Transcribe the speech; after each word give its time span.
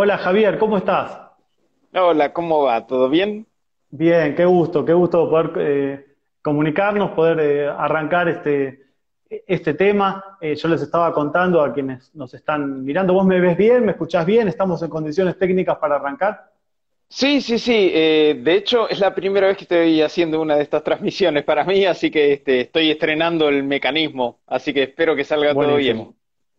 Hola 0.00 0.16
Javier, 0.16 0.58
¿cómo 0.58 0.76
estás? 0.76 1.20
Hola, 1.92 2.32
¿cómo 2.32 2.62
va? 2.62 2.86
¿Todo 2.86 3.08
bien? 3.08 3.48
Bien, 3.90 4.36
qué 4.36 4.44
gusto, 4.44 4.84
qué 4.84 4.92
gusto 4.92 5.28
poder 5.28 5.50
eh, 5.56 6.06
comunicarnos, 6.40 7.10
poder 7.10 7.40
eh, 7.40 7.66
arrancar 7.66 8.28
este, 8.28 8.80
este 9.28 9.74
tema. 9.74 10.38
Eh, 10.40 10.54
yo 10.54 10.68
les 10.68 10.82
estaba 10.82 11.12
contando 11.12 11.60
a 11.60 11.72
quienes 11.72 12.14
nos 12.14 12.32
están 12.32 12.84
mirando, 12.84 13.12
¿vos 13.12 13.26
me 13.26 13.40
ves 13.40 13.56
bien? 13.56 13.86
¿Me 13.86 13.90
escuchás 13.90 14.24
bien? 14.24 14.46
¿Estamos 14.46 14.80
en 14.84 14.88
condiciones 14.88 15.36
técnicas 15.36 15.78
para 15.78 15.96
arrancar? 15.96 16.48
Sí, 17.08 17.40
sí, 17.40 17.58
sí. 17.58 17.90
eh, 17.92 18.40
de 18.40 18.54
hecho, 18.54 18.88
es 18.88 19.00
la 19.00 19.12
primera 19.12 19.48
vez 19.48 19.56
que 19.56 19.64
estoy 19.64 20.00
haciendo 20.00 20.40
una 20.40 20.54
de 20.54 20.62
estas 20.62 20.84
transmisiones 20.84 21.42
para 21.42 21.64
mí, 21.64 21.84
así 21.86 22.08
que 22.08 22.34
este, 22.34 22.60
estoy 22.60 22.92
estrenando 22.92 23.48
el 23.48 23.64
mecanismo, 23.64 24.38
así 24.46 24.72
que 24.72 24.84
espero 24.84 25.16
que 25.16 25.24
salga 25.24 25.54
todo 25.54 25.74
bien. 25.74 26.14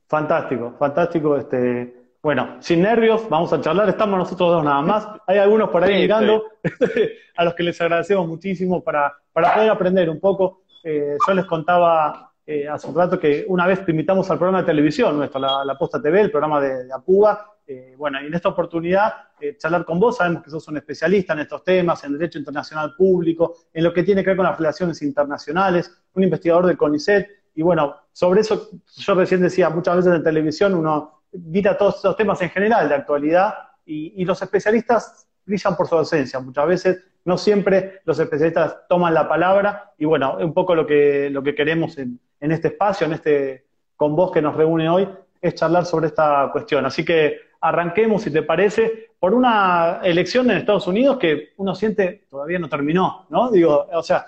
Fantástico, 0.09 0.75
fantástico. 0.77 1.37
Este, 1.37 1.98
bueno, 2.21 2.57
sin 2.59 2.81
nervios, 2.81 3.29
vamos 3.29 3.53
a 3.53 3.61
charlar. 3.61 3.87
Estamos 3.87 4.17
nosotros 4.17 4.49
dos 4.49 4.63
nada 4.63 4.81
más. 4.81 5.07
Hay 5.25 5.37
algunos 5.37 5.69
por 5.69 5.83
ahí 5.83 5.93
Sí, 5.93 6.01
mirando, 6.01 6.43
a 7.37 7.45
los 7.45 7.53
que 7.53 7.63
les 7.63 7.79
agradecemos 7.79 8.27
muchísimo 8.27 8.83
para, 8.83 9.13
para 9.31 9.53
poder 9.53 9.69
aprender 9.69 10.09
un 10.09 10.19
poco. 10.19 10.63
Eh, 10.83 11.15
yo 11.25 11.33
les 11.33 11.45
contaba 11.45 12.33
eh, 12.45 12.67
hace 12.67 12.87
un 12.87 12.95
rato 12.95 13.17
que 13.17 13.45
una 13.47 13.65
vez 13.65 13.85
te 13.85 13.91
invitamos 13.91 14.29
al 14.29 14.37
programa 14.37 14.61
de 14.61 14.67
televisión 14.67 15.17
nuestro, 15.17 15.39
la, 15.39 15.63
la 15.63 15.77
Posta 15.77 16.01
TV, 16.01 16.21
el 16.21 16.31
programa 16.31 16.59
de, 16.59 16.85
de 16.85 16.93
Apuba. 16.93 17.53
Eh, 17.65 17.93
bueno, 17.97 18.21
y 18.21 18.25
en 18.25 18.33
esta 18.33 18.49
oportunidad, 18.49 19.13
charlar 19.57 19.85
con 19.85 19.99
vos, 19.99 20.17
sabemos 20.17 20.43
que 20.43 20.49
sos 20.49 20.67
un 20.67 20.77
especialista 20.77 21.33
en 21.33 21.39
estos 21.39 21.63
temas, 21.63 22.03
en 22.03 22.13
Derecho 22.17 22.39
Internacional 22.39 22.95
Público, 22.97 23.55
en 23.71 23.83
lo 23.83 23.93
que 23.93 24.03
tiene 24.03 24.23
que 24.23 24.31
ver 24.31 24.37
con 24.37 24.45
las 24.47 24.57
relaciones 24.57 25.01
internacionales, 25.03 26.01
un 26.13 26.23
investigador 26.23 26.65
del 26.65 26.75
CONICET, 26.75 27.29
y 27.53 27.61
bueno, 27.61 27.95
sobre 28.11 28.41
eso 28.41 28.69
yo 28.87 29.13
recién 29.15 29.41
decía, 29.41 29.69
muchas 29.69 29.97
veces 29.97 30.13
en 30.13 30.23
televisión 30.23 30.75
uno 30.75 31.18
mira 31.31 31.77
todos 31.77 31.97
estos 31.97 32.15
temas 32.15 32.41
en 32.41 32.49
general 32.49 32.89
de 32.89 32.95
actualidad 32.95 33.53
y, 33.85 34.21
y 34.21 34.25
los 34.25 34.41
especialistas 34.41 35.27
brillan 35.45 35.75
por 35.75 35.87
su 35.87 35.95
ausencia. 35.95 36.39
Muchas 36.39 36.67
veces, 36.67 37.03
no 37.25 37.37
siempre 37.37 38.01
los 38.05 38.19
especialistas 38.19 38.87
toman 38.87 39.13
la 39.13 39.27
palabra 39.27 39.93
y 39.97 40.05
bueno, 40.05 40.37
un 40.39 40.53
poco 40.53 40.75
lo 40.75 40.85
que, 40.85 41.29
lo 41.29 41.43
que 41.43 41.55
queremos 41.55 41.97
en, 41.97 42.19
en 42.39 42.51
este 42.51 42.69
espacio, 42.69 43.05
en 43.05 43.13
este 43.13 43.65
con 43.95 44.15
vos 44.15 44.31
que 44.31 44.41
nos 44.41 44.55
reúne 44.55 44.89
hoy, 44.89 45.09
es 45.41 45.55
charlar 45.55 45.85
sobre 45.85 46.07
esta 46.07 46.49
cuestión. 46.53 46.85
Así 46.85 47.03
que 47.03 47.37
arranquemos, 47.59 48.21
si 48.21 48.31
te 48.31 48.43
parece, 48.43 49.09
por 49.19 49.33
una 49.33 49.99
elección 50.03 50.49
en 50.49 50.57
Estados 50.57 50.87
Unidos 50.87 51.17
que 51.17 51.49
uno 51.57 51.75
siente 51.75 52.25
todavía 52.29 52.59
no 52.59 52.69
terminó, 52.69 53.25
¿no? 53.29 53.51
Digo, 53.51 53.87
o 53.91 54.01
sea, 54.01 54.25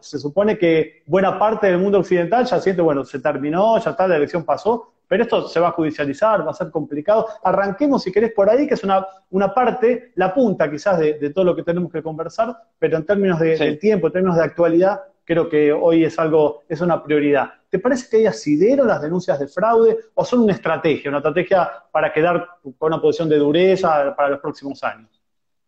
se 0.00 0.18
supone 0.18 0.58
que 0.58 1.02
buena 1.06 1.38
parte 1.38 1.66
del 1.66 1.78
mundo 1.78 2.00
occidental 2.00 2.44
ya 2.44 2.60
siente, 2.60 2.82
bueno, 2.82 3.04
se 3.04 3.18
terminó, 3.20 3.78
ya 3.78 3.92
está, 3.92 4.06
la 4.06 4.16
elección 4.16 4.44
pasó, 4.44 4.92
pero 5.08 5.22
esto 5.22 5.48
se 5.48 5.60
va 5.60 5.68
a 5.68 5.72
judicializar, 5.72 6.46
va 6.46 6.50
a 6.50 6.54
ser 6.54 6.70
complicado. 6.70 7.26
Arranquemos, 7.42 8.02
si 8.02 8.12
querés, 8.12 8.32
por 8.32 8.50
ahí, 8.50 8.66
que 8.66 8.74
es 8.74 8.84
una, 8.84 9.06
una 9.30 9.52
parte, 9.54 10.12
la 10.16 10.34
punta 10.34 10.70
quizás 10.70 10.98
de, 10.98 11.14
de 11.14 11.30
todo 11.30 11.44
lo 11.44 11.56
que 11.56 11.62
tenemos 11.62 11.92
que 11.92 12.02
conversar, 12.02 12.56
pero 12.78 12.96
en 12.96 13.06
términos 13.06 13.38
de, 13.38 13.76
tiempo, 13.76 14.08
en 14.08 14.12
términos 14.12 14.36
de 14.36 14.44
actualidad, 14.44 15.00
creo 15.24 15.48
que 15.48 15.72
hoy 15.72 16.04
es 16.04 16.18
algo, 16.18 16.62
es 16.68 16.80
una 16.80 17.02
prioridad. 17.02 17.50
¿Te 17.68 17.78
parece 17.78 18.08
que 18.08 18.16
hay 18.18 18.26
asidero 18.26 18.84
las 18.84 19.02
denuncias 19.02 19.38
de 19.38 19.48
fraude 19.48 19.96
o 20.14 20.24
son 20.24 20.40
una 20.40 20.52
estrategia, 20.52 21.10
una 21.10 21.18
estrategia 21.18 21.70
para 21.90 22.12
quedar 22.12 22.48
con 22.62 22.92
una 22.92 23.00
posición 23.00 23.28
de 23.28 23.38
dureza 23.38 24.14
para 24.16 24.30
los 24.30 24.40
próximos 24.40 24.82
años? 24.84 25.10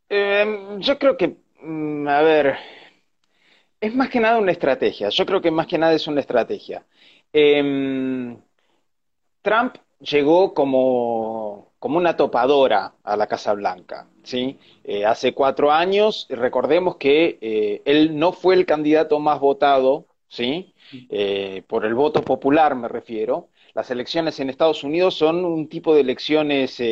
Eh, 0.08 0.76
yo 0.78 0.98
creo 0.98 1.16
que, 1.16 1.36
mm, 1.60 2.08
a 2.08 2.22
ver, 2.22 2.56
es 3.80 3.94
más 3.94 4.08
que 4.08 4.20
nada 4.20 4.38
una 4.38 4.52
estrategia. 4.52 5.08
Yo 5.08 5.26
creo 5.26 5.40
que 5.40 5.50
más 5.50 5.66
que 5.66 5.78
nada 5.78 5.92
es 5.92 6.06
una 6.06 6.20
estrategia. 6.20 6.84
Em, 7.32 8.36
Trump 9.48 9.76
llegó 10.00 10.52
como, 10.52 11.72
como 11.78 11.96
una 11.96 12.16
topadora 12.18 12.92
a 13.02 13.16
la 13.16 13.26
Casa 13.26 13.54
Blanca, 13.54 14.06
¿sí? 14.22 14.58
Eh, 14.84 15.06
hace 15.06 15.32
cuatro 15.32 15.72
años, 15.72 16.26
recordemos 16.28 16.96
que 16.96 17.38
eh, 17.40 17.80
él 17.86 18.18
no 18.18 18.32
fue 18.32 18.56
el 18.56 18.66
candidato 18.66 19.18
más 19.20 19.40
votado, 19.40 20.04
¿sí? 20.28 20.74
Eh, 21.08 21.62
por 21.66 21.86
el 21.86 21.94
voto 21.94 22.20
popular 22.20 22.74
me 22.74 22.88
refiero. 22.88 23.48
Las 23.72 23.90
elecciones 23.90 24.38
en 24.38 24.50
Estados 24.50 24.84
Unidos 24.84 25.14
son 25.14 25.44
un 25.46 25.66
tipo 25.68 25.94
de 25.94 26.00
elecciones 26.00 26.82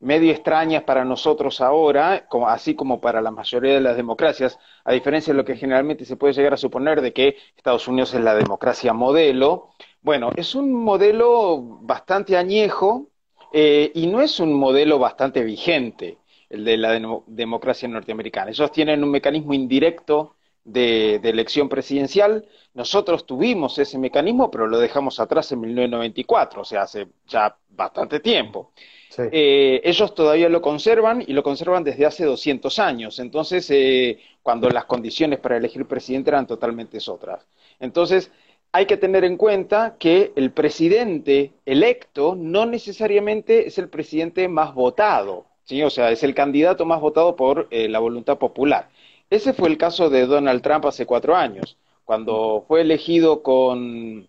medio 0.00 0.32
extrañas 0.32 0.82
para 0.82 1.04
nosotros 1.04 1.60
ahora, 1.60 2.26
así 2.48 2.74
como 2.74 3.00
para 3.00 3.22
la 3.22 3.30
mayoría 3.30 3.74
de 3.74 3.80
las 3.80 3.96
democracias, 3.96 4.58
a 4.84 4.92
diferencia 4.92 5.32
de 5.32 5.36
lo 5.36 5.44
que 5.44 5.56
generalmente 5.56 6.04
se 6.04 6.16
puede 6.16 6.34
llegar 6.34 6.54
a 6.54 6.56
suponer 6.56 7.00
de 7.02 7.12
que 7.12 7.36
Estados 7.56 7.86
Unidos 7.86 8.14
es 8.14 8.20
la 8.20 8.34
democracia 8.34 8.92
modelo. 8.92 9.70
Bueno, 10.04 10.32
es 10.36 10.54
un 10.54 10.72
modelo 10.72 11.60
bastante 11.82 12.36
añejo 12.36 13.08
eh, 13.52 13.90
y 13.94 14.06
no 14.06 14.22
es 14.22 14.38
un 14.40 14.52
modelo 14.54 14.98
bastante 15.00 15.42
vigente, 15.44 16.18
el 16.50 16.64
de 16.64 16.76
la 16.76 16.92
demo- 16.92 17.24
democracia 17.26 17.88
norteamericana. 17.88 18.52
Ellos 18.52 18.70
tienen 18.72 19.02
un 19.02 19.10
mecanismo 19.10 19.54
indirecto 19.54 20.36
de, 20.64 21.20
de 21.22 21.30
elección 21.30 21.68
presidencial. 21.70 22.46
Nosotros 22.74 23.26
tuvimos 23.26 23.78
ese 23.78 23.98
mecanismo, 23.98 24.50
pero 24.50 24.66
lo 24.68 24.78
dejamos 24.78 25.20
atrás 25.20 25.50
en 25.52 25.60
1994, 25.62 26.62
o 26.62 26.64
sea, 26.66 26.82
hace 26.82 27.08
ya 27.26 27.56
bastante 27.70 28.20
tiempo. 28.20 28.72
Sí. 29.08 29.22
Eh, 29.30 29.80
ellos 29.84 30.14
todavía 30.14 30.48
lo 30.48 30.60
conservan 30.62 31.22
y 31.26 31.32
lo 31.32 31.42
conservan 31.42 31.82
desde 31.82 32.06
hace 32.06 32.24
200 32.24 32.78
años. 32.78 33.18
Entonces, 33.18 33.68
eh, 33.70 34.20
cuando 34.42 34.68
las 34.70 34.84
condiciones 34.84 35.40
para 35.40 35.56
elegir 35.56 35.86
presidente 35.86 36.30
eran 36.30 36.46
totalmente 36.46 36.98
otras. 37.08 37.46
Entonces, 37.80 38.30
hay 38.74 38.86
que 38.86 38.96
tener 38.96 39.22
en 39.22 39.36
cuenta 39.36 39.94
que 40.00 40.32
el 40.34 40.50
presidente 40.50 41.52
electo 41.64 42.34
no 42.34 42.66
necesariamente 42.66 43.68
es 43.68 43.78
el 43.78 43.88
presidente 43.88 44.48
más 44.48 44.74
votado, 44.74 45.46
¿sí? 45.62 45.80
O 45.84 45.90
sea, 45.90 46.10
es 46.10 46.24
el 46.24 46.34
candidato 46.34 46.84
más 46.84 47.00
votado 47.00 47.36
por 47.36 47.68
eh, 47.70 47.88
la 47.88 48.00
voluntad 48.00 48.36
popular. 48.36 48.88
Ese 49.30 49.52
fue 49.52 49.68
el 49.68 49.78
caso 49.78 50.10
de 50.10 50.26
Donald 50.26 50.60
Trump 50.60 50.86
hace 50.86 51.06
cuatro 51.06 51.36
años, 51.36 51.78
cuando 52.04 52.64
fue 52.66 52.80
elegido 52.80 53.44
con 53.44 54.28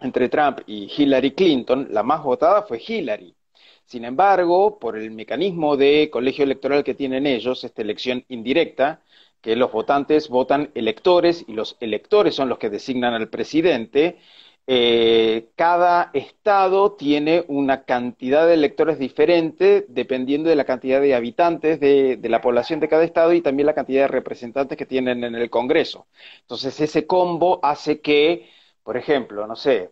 entre 0.00 0.28
Trump 0.30 0.62
y 0.66 0.90
Hillary 0.96 1.30
Clinton, 1.30 1.86
la 1.92 2.02
más 2.02 2.24
votada 2.24 2.62
fue 2.62 2.82
Hillary. 2.84 3.36
Sin 3.84 4.04
embargo, 4.04 4.80
por 4.80 4.98
el 4.98 5.12
mecanismo 5.12 5.76
de 5.76 6.10
colegio 6.10 6.42
electoral 6.42 6.82
que 6.82 6.94
tienen 6.94 7.24
ellos, 7.24 7.62
esta 7.62 7.82
elección 7.82 8.24
indirecta, 8.28 9.00
que 9.46 9.54
los 9.54 9.70
votantes 9.70 10.28
votan 10.28 10.72
electores 10.74 11.44
y 11.46 11.52
los 11.52 11.76
electores 11.78 12.34
son 12.34 12.48
los 12.48 12.58
que 12.58 12.68
designan 12.68 13.14
al 13.14 13.28
presidente, 13.28 14.18
eh, 14.66 15.50
cada 15.54 16.10
estado 16.14 16.94
tiene 16.96 17.44
una 17.46 17.84
cantidad 17.84 18.44
de 18.44 18.54
electores 18.54 18.98
diferente 18.98 19.86
dependiendo 19.88 20.48
de 20.50 20.56
la 20.56 20.64
cantidad 20.64 21.00
de 21.00 21.14
habitantes 21.14 21.78
de, 21.78 22.16
de 22.16 22.28
la 22.28 22.40
población 22.40 22.80
de 22.80 22.88
cada 22.88 23.04
estado 23.04 23.32
y 23.34 23.40
también 23.40 23.66
la 23.66 23.74
cantidad 23.74 24.02
de 24.02 24.08
representantes 24.08 24.76
que 24.76 24.84
tienen 24.86 25.22
en 25.22 25.36
el 25.36 25.48
Congreso. 25.48 26.08
Entonces, 26.40 26.80
ese 26.80 27.06
combo 27.06 27.60
hace 27.62 28.00
que, 28.00 28.50
por 28.82 28.96
ejemplo, 28.96 29.46
no 29.46 29.54
sé, 29.54 29.90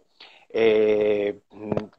eh, 0.57 1.41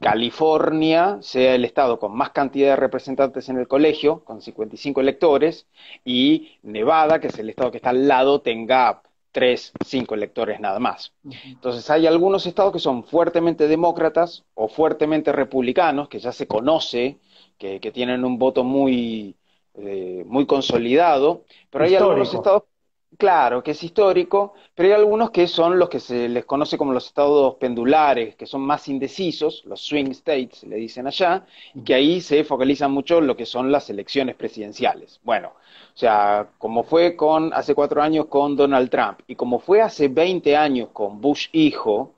California 0.00 1.18
sea 1.20 1.54
el 1.54 1.66
estado 1.66 1.98
con 1.98 2.16
más 2.16 2.30
cantidad 2.30 2.70
de 2.70 2.76
representantes 2.76 3.50
en 3.50 3.58
el 3.58 3.68
colegio, 3.68 4.24
con 4.24 4.40
55 4.40 5.02
electores, 5.02 5.66
y 6.06 6.52
Nevada, 6.62 7.20
que 7.20 7.26
es 7.26 7.38
el 7.38 7.50
estado 7.50 7.70
que 7.70 7.76
está 7.76 7.90
al 7.90 8.08
lado, 8.08 8.40
tenga 8.40 9.02
3, 9.32 9.72
5 9.84 10.14
electores 10.14 10.58
nada 10.58 10.78
más. 10.78 11.12
Entonces 11.44 11.90
hay 11.90 12.06
algunos 12.06 12.46
estados 12.46 12.72
que 12.72 12.78
son 12.78 13.04
fuertemente 13.04 13.68
demócratas 13.68 14.44
o 14.54 14.68
fuertemente 14.68 15.32
republicanos, 15.32 16.08
que 16.08 16.18
ya 16.18 16.32
se 16.32 16.46
conoce, 16.46 17.18
que, 17.58 17.78
que 17.78 17.92
tienen 17.92 18.24
un 18.24 18.38
voto 18.38 18.64
muy, 18.64 19.36
eh, 19.74 20.24
muy 20.26 20.46
consolidado, 20.46 21.44
pero 21.68 21.84
hay 21.84 21.94
algunos 21.94 22.32
estados 22.32 22.62
Claro, 23.18 23.62
que 23.62 23.70
es 23.70 23.82
histórico, 23.82 24.52
pero 24.74 24.88
hay 24.90 24.94
algunos 24.94 25.30
que 25.30 25.46
son 25.46 25.78
los 25.78 25.88
que 25.88 26.00
se 26.00 26.28
les 26.28 26.44
conoce 26.44 26.76
como 26.76 26.92
los 26.92 27.06
estados 27.06 27.54
pendulares, 27.54 28.36
que 28.36 28.44
son 28.46 28.60
más 28.60 28.88
indecisos, 28.88 29.62
los 29.64 29.80
swing 29.80 30.10
states, 30.10 30.64
le 30.64 30.76
dicen 30.76 31.06
allá, 31.06 31.46
y 31.72 31.82
que 31.82 31.94
ahí 31.94 32.20
se 32.20 32.44
focalizan 32.44 32.90
mucho 32.92 33.18
en 33.18 33.26
lo 33.26 33.34
que 33.36 33.46
son 33.46 33.72
las 33.72 33.88
elecciones 33.88 34.34
presidenciales. 34.36 35.18
Bueno, 35.22 35.48
o 35.94 35.96
sea, 35.98 36.50
como 36.58 36.82
fue 36.82 37.16
con 37.16 37.54
hace 37.54 37.74
cuatro 37.74 38.02
años 38.02 38.26
con 38.26 38.54
Donald 38.54 38.90
Trump 38.90 39.20
y 39.26 39.34
como 39.34 39.60
fue 39.60 39.80
hace 39.80 40.08
20 40.08 40.54
años 40.56 40.90
con 40.92 41.18
Bush 41.20 41.48
hijo, 41.52 42.12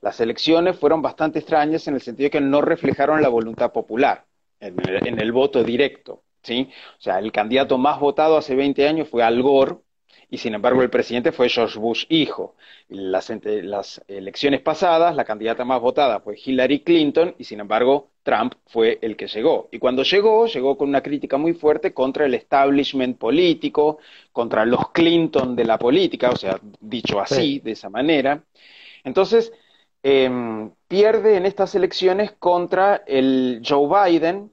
las 0.00 0.18
elecciones 0.20 0.78
fueron 0.78 1.02
bastante 1.02 1.40
extrañas 1.40 1.86
en 1.88 1.94
el 1.96 2.00
sentido 2.00 2.26
de 2.26 2.30
que 2.30 2.40
no 2.40 2.62
reflejaron 2.62 3.20
la 3.20 3.28
voluntad 3.28 3.70
popular 3.72 4.24
en 4.60 4.76
el, 4.88 5.06
en 5.06 5.20
el 5.20 5.30
voto 5.32 5.62
directo, 5.62 6.22
¿sí? 6.42 6.70
O 6.98 7.00
sea, 7.02 7.18
el 7.18 7.32
candidato 7.32 7.76
más 7.76 8.00
votado 8.00 8.36
hace 8.38 8.54
20 8.54 8.88
años 8.88 9.08
fue 9.08 9.22
Al 9.22 9.42
Gore, 9.42 9.76
y 10.30 10.38
sin 10.38 10.54
embargo 10.54 10.82
el 10.82 10.90
presidente 10.90 11.32
fue 11.32 11.48
George 11.48 11.78
Bush 11.78 12.04
hijo. 12.08 12.54
Las, 12.88 13.30
las 13.44 14.02
elecciones 14.08 14.60
pasadas, 14.60 15.14
la 15.16 15.24
candidata 15.24 15.64
más 15.64 15.80
votada 15.80 16.20
fue 16.20 16.36
Hillary 16.42 16.80
Clinton 16.80 17.34
y 17.38 17.44
sin 17.44 17.60
embargo 17.60 18.10
Trump 18.22 18.54
fue 18.66 18.98
el 19.00 19.16
que 19.16 19.26
llegó. 19.26 19.68
Y 19.72 19.78
cuando 19.78 20.02
llegó, 20.02 20.46
llegó 20.46 20.76
con 20.76 20.88
una 20.90 21.02
crítica 21.02 21.38
muy 21.38 21.54
fuerte 21.54 21.94
contra 21.94 22.26
el 22.26 22.34
establishment 22.34 23.18
político, 23.18 23.98
contra 24.32 24.66
los 24.66 24.90
Clinton 24.90 25.56
de 25.56 25.64
la 25.64 25.78
política, 25.78 26.30
o 26.30 26.36
sea, 26.36 26.58
dicho 26.80 27.20
así, 27.20 27.34
Sí. 27.34 27.60
de 27.60 27.70
esa 27.72 27.88
manera. 27.88 28.42
Entonces, 29.04 29.52
eh, 30.02 30.30
pierde 30.88 31.36
en 31.36 31.46
estas 31.46 31.74
elecciones 31.74 32.32
contra 32.32 33.02
el 33.06 33.62
Joe 33.66 34.10
Biden, 34.10 34.50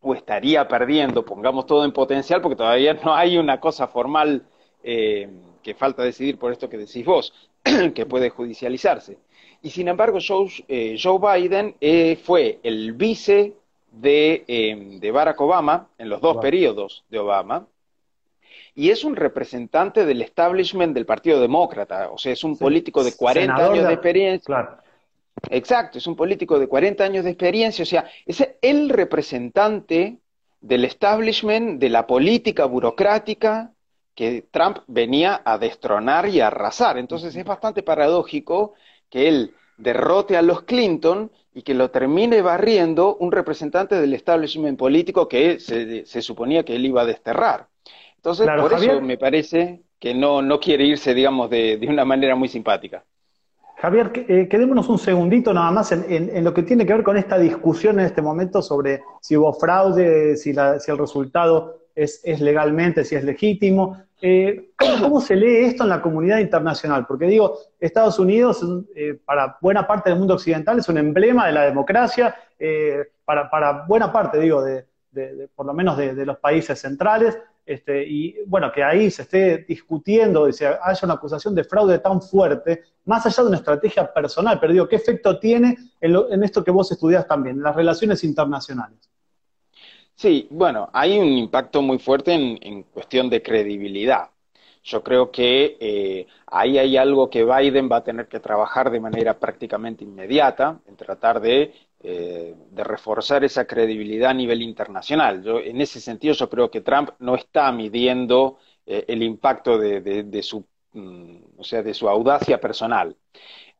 o 0.00 0.14
estaría 0.14 0.66
perdiendo, 0.68 1.24
pongamos 1.24 1.66
todo 1.66 1.84
en 1.84 1.92
potencial, 1.92 2.40
porque 2.40 2.56
todavía 2.56 2.94
no 2.94 3.14
hay 3.14 3.36
una 3.38 3.60
cosa 3.60 3.88
formal 3.88 4.46
eh, 4.82 5.28
que 5.62 5.74
falta 5.74 6.02
decidir 6.02 6.38
por 6.38 6.52
esto 6.52 6.68
que 6.68 6.78
decís 6.78 7.04
vos, 7.04 7.32
que 7.94 8.06
puede 8.06 8.30
judicializarse. 8.30 9.18
Y 9.62 9.70
sin 9.70 9.88
embargo, 9.88 10.18
Joe, 10.26 10.48
eh, 10.68 10.96
Biden 10.96 11.76
eh, 11.80 12.18
fue 12.22 12.60
el 12.62 12.92
vice 12.92 13.54
de, 13.92 14.98
de, 15.00 15.10
Barack 15.10 15.40
Obama 15.40 15.88
en 15.98 16.08
los 16.08 16.20
dos 16.20 16.38
periodos 16.38 17.04
de 17.10 17.18
Obama, 17.18 17.66
y 18.74 18.90
es 18.90 19.04
un 19.04 19.16
representante 19.16 20.06
del 20.06 20.22
establishment 20.22 20.94
del 20.94 21.04
Partido 21.04 21.40
Demócrata, 21.40 22.10
o 22.10 22.16
sea, 22.16 22.32
es 22.32 22.44
un 22.44 22.56
político 22.56 23.04
de 23.04 23.14
40 23.14 23.54
años 23.54 23.86
de, 23.86 23.92
experiencia. 23.92 24.46
Claro. 24.46 24.78
Exacto, 25.50 25.98
es 25.98 26.06
un 26.06 26.16
político 26.16 26.58
de 26.58 26.68
40 26.68 27.04
años 27.04 27.24
de 27.24 27.30
experiencia, 27.30 27.82
o 27.82 27.86
sea, 27.86 28.08
es 28.26 28.46
el 28.62 28.88
representante 28.88 30.18
del 30.60 30.84
establishment, 30.84 31.80
de 31.80 31.88
la 31.88 32.06
política 32.06 32.66
burocrática 32.66 33.72
que 34.20 34.44
Trump 34.50 34.80
venía 34.86 35.40
a 35.46 35.56
destronar 35.56 36.28
y 36.28 36.42
a 36.42 36.48
arrasar. 36.48 36.98
Entonces 36.98 37.34
es 37.34 37.42
bastante 37.42 37.82
paradójico 37.82 38.74
que 39.08 39.28
él 39.28 39.54
derrote 39.78 40.36
a 40.36 40.42
los 40.42 40.64
Clinton 40.64 41.30
y 41.54 41.62
que 41.62 41.72
lo 41.72 41.90
termine 41.90 42.42
barriendo 42.42 43.16
un 43.16 43.32
representante 43.32 43.98
del 43.98 44.12
establishment 44.12 44.78
político 44.78 45.26
que 45.26 45.58
se, 45.58 46.20
suponía 46.20 46.66
que 46.66 46.76
él 46.76 46.84
iba 46.84 47.00
a 47.00 47.06
desterrar. 47.06 47.68
Entonces, 48.16 48.46
por 48.60 48.74
eso 48.74 49.00
me 49.00 49.16
parece 49.16 49.80
que 49.98 50.12
no, 50.12 50.42
no 50.42 50.60
quiere 50.60 50.84
irse, 50.84 51.14
digamos, 51.14 51.48
de, 51.48 51.78
de 51.78 51.88
una 51.88 52.04
manera 52.04 52.36
muy 52.36 52.48
simpática. 52.48 53.02
Javier, 53.80 54.12
eh, 54.28 54.48
quedémonos 54.48 54.86
un 54.90 54.98
segundito 54.98 55.54
nada 55.54 55.70
más 55.70 55.92
en, 55.92 56.44
lo 56.44 56.52
que 56.52 56.62
tiene 56.62 56.84
que 56.84 56.92
ver 56.92 57.02
con 57.02 57.16
esta 57.16 57.38
discusión 57.38 57.98
en 57.98 58.04
este 58.04 58.20
momento 58.20 58.60
sobre 58.60 59.00
si 59.22 59.38
hubo 59.38 59.54
fraude, 59.54 60.36
si, 60.36 60.50
el 60.50 60.98
resultado 60.98 61.79
es, 61.94 62.40
legalmente, 62.40 63.04
si 63.04 63.16
es 63.16 63.24
legítimo. 63.24 64.02
Eh, 64.22 64.72
¿cómo, 64.76 65.20
se 65.20 65.34
lee 65.34 65.64
esto 65.66 65.84
en 65.84 65.88
la 65.88 66.02
comunidad 66.02 66.38
internacional? 66.38 67.06
Porque 67.06 67.26
digo, 67.26 67.58
Estados 67.78 68.18
Unidos, 68.18 68.64
eh, 68.94 69.18
para 69.24 69.58
buena 69.60 69.86
parte 69.86 70.10
del 70.10 70.18
mundo 70.18 70.34
occidental, 70.34 70.78
es 70.78 70.88
un 70.88 70.98
emblema 70.98 71.46
de 71.46 71.52
la 71.52 71.62
democracia, 71.64 72.34
para, 73.24 73.84
buena 73.86 74.12
parte, 74.12 74.38
digo, 74.38 74.62
de, 74.62 74.86
por 75.54 75.66
lo 75.66 75.74
menos 75.74 75.96
de, 75.96 76.26
los 76.26 76.38
países 76.38 76.78
centrales, 76.78 77.38
este, 77.66 78.04
y 78.04 78.36
bueno, 78.46 78.72
que 78.72 78.82
ahí 78.82 79.10
se 79.10 79.22
esté 79.22 79.58
discutiendo 79.58 80.48
y 80.48 80.52
se 80.52 80.66
haya 80.66 81.00
una 81.04 81.14
acusación 81.14 81.54
de 81.54 81.64
fraude 81.64 81.98
tan 81.98 82.20
fuerte, 82.20 82.82
más 83.04 83.24
allá 83.26 83.42
de 83.42 83.48
una 83.48 83.58
estrategia 83.58 84.12
personal, 84.12 84.58
pero 84.60 84.72
digo, 84.72 84.88
¿qué 84.88 84.96
efecto 84.96 85.38
tiene 85.38 85.76
en, 86.00 86.42
esto 86.42 86.64
que 86.64 86.70
vos 86.70 86.90
estudias 86.90 87.26
también, 87.26 87.56
en 87.56 87.62
las 87.62 87.76
relaciones 87.76 88.24
internacionales? 88.24 88.98
Sí, 90.20 90.46
bueno, 90.50 90.90
hay 90.92 91.18
un 91.18 91.28
impacto 91.32 91.80
muy 91.80 91.98
fuerte 91.98 92.34
en, 92.34 92.82
cuestión 92.82 93.30
de 93.30 93.42
credibilidad. 93.42 94.30
Yo 94.82 95.02
creo 95.02 95.30
que 95.30 95.78
eh, 95.80 96.26
ahí 96.46 96.76
hay 96.76 96.96
algo 96.98 97.30
que 97.30 97.42
Biden 97.44 97.88
va 97.90 97.96
a 97.98 98.04
tener 98.04 98.28
que 98.28 98.38
trabajar 98.38 98.90
de 98.90 99.00
manera 99.00 99.38
prácticamente 99.38 100.04
inmediata, 100.04 100.78
en 100.86 100.96
tratar 100.96 101.40
de 101.40 101.72
eh, 102.02 102.54
de 102.70 102.84
reforzar 102.84 103.44
esa 103.44 103.66
credibilidad 103.66 104.30
a 104.30 104.34
nivel 104.34 104.62
internacional. 104.62 105.42
Yo, 105.42 105.58
en 105.58 105.80
ese 105.80 106.00
sentido, 106.00 106.34
yo 106.34 106.48
creo 106.50 106.70
que 106.70 106.80
Trump 106.82 107.10
no 107.18 107.34
está 107.34 107.70
midiendo 107.72 108.58
eh, 108.86 109.04
el 109.08 109.22
impacto 109.22 109.78
de, 109.78 110.42
su, 110.42 110.66
mm, 110.92 111.36
o 111.58 111.64
sea, 111.64 111.82
de 111.82 111.94
su 111.94 112.08
audacia 112.08 112.60
personal. 112.60 113.16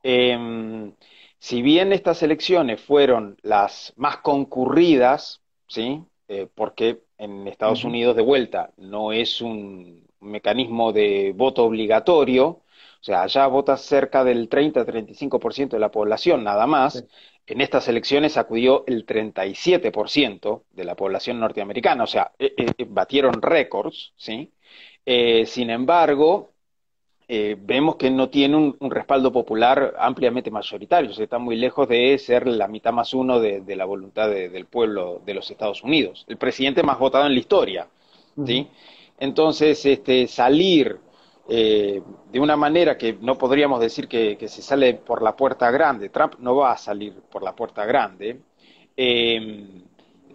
Em, 0.03 0.95
si 1.39 1.63
bien 1.63 1.93
estas 1.93 2.23
elecciones 2.23 2.81
fueron 2.81 3.37
las 3.43 3.93
más 3.97 4.19
concurridas, 4.19 5.43
¿sí? 5.69 6.05
Eh, 6.33 6.47
porque 6.55 7.01
en 7.19 7.49
Estados 7.49 7.83
Unidos, 7.83 8.15
de 8.15 8.23
vuelta, 8.23 8.71
no 8.77 9.11
es 9.13 9.41
un 9.41 10.07
mecanismo 10.21 10.93
de 10.93 11.33
voto 11.35 11.65
obligatorio, 11.65 12.47
o 12.47 12.63
sea, 13.03 13.23
allá 13.23 13.49
vota 13.49 13.77
cerca 13.77 14.23
del 14.23 14.49
30-35% 14.49 15.71
de 15.71 15.81
la 15.81 15.91
población 15.91 16.45
nada 16.45 16.69
más, 16.69 17.05
en 17.47 17.61
estas 17.61 17.89
elecciones 17.89 18.37
acudió 18.37 18.85
el 18.87 19.05
37% 19.07 20.67
de 20.71 20.85
la 20.85 20.95
población 20.95 21.41
norteamericana, 21.41 22.05
o 22.05 22.07
sea, 22.07 22.31
eh, 22.39 22.55
eh, 22.57 22.85
batieron 22.89 23.43
récords, 23.43 24.13
¿sí? 24.17 24.53
Eh, 25.05 25.47
sin 25.47 25.71
embargo, 25.71 26.50
vemos 27.61 27.95
que 27.95 28.11
no 28.11 28.29
tiene 28.29 28.57
un, 28.57 28.91
respaldo 28.91 29.31
popular 29.31 29.95
ampliamente 29.99 30.51
mayoritario, 30.51 31.11
o 31.11 31.15
sea, 31.15 31.25
está 31.25 31.39
muy 31.39 31.55
lejos 31.55 31.89
de 31.89 32.19
ser 32.19 32.47
la 32.49 32.67
mitad 32.67 32.93
más 32.93 33.15
uno 33.15 33.39
de, 33.39 33.63
la 33.77 33.85
voluntad 33.85 34.29
del 34.29 34.67
pueblo 34.67 35.23
de 35.25 35.35
los 35.35 35.51
Estados 35.51 35.85
Unidos, 35.85 36.25
el 36.29 36.39
presidente 36.39 36.83
más 36.83 36.99
votado 36.99 37.27
en 37.27 37.35
la 37.35 37.39
historia, 37.39 37.87
¿sí? 38.45 38.69
Entonces, 39.21 39.85
este, 39.87 40.27
salir 40.27 40.99
eh, 41.53 42.01
de 42.33 42.39
una 42.41 42.57
manera 42.57 42.97
que 42.97 43.15
no 43.21 43.37
podríamos 43.37 43.81
decir 43.81 44.07
que, 44.07 44.37
se 44.49 44.63
sale 44.63 44.95
por 44.95 45.21
la 45.21 45.35
puerta 45.35 45.71
grande. 45.71 46.09
Trump 46.09 46.35
no 46.39 46.55
va 46.55 46.73
a 46.73 46.77
salir 46.79 47.13
por 47.31 47.43
la 47.43 47.57
puerta 47.57 47.85
grande. 47.85 48.41
Em, 48.97 49.83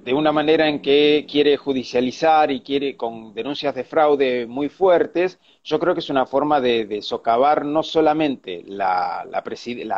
de 0.06 0.13
una 0.13 0.31
manera 0.31 0.69
en 0.69 0.81
que 0.84 1.25
quiere 1.28 1.57
judicializar 1.57 2.52
y 2.52 2.62
quiere 2.62 2.96
con 2.96 3.34
denuncias 3.34 3.74
de 3.74 3.84
fraude 3.84 4.46
muy 4.46 4.69
fuertes, 4.69 5.40
yo 5.63 5.80
creo 5.80 5.96
que 5.96 6.00
es 6.02 6.12
una 6.12 6.28
forma 6.28 6.62
de, 6.62 7.02
socavar 7.02 7.66
no 7.66 7.81
solamente 7.81 8.63
la, 8.68 9.25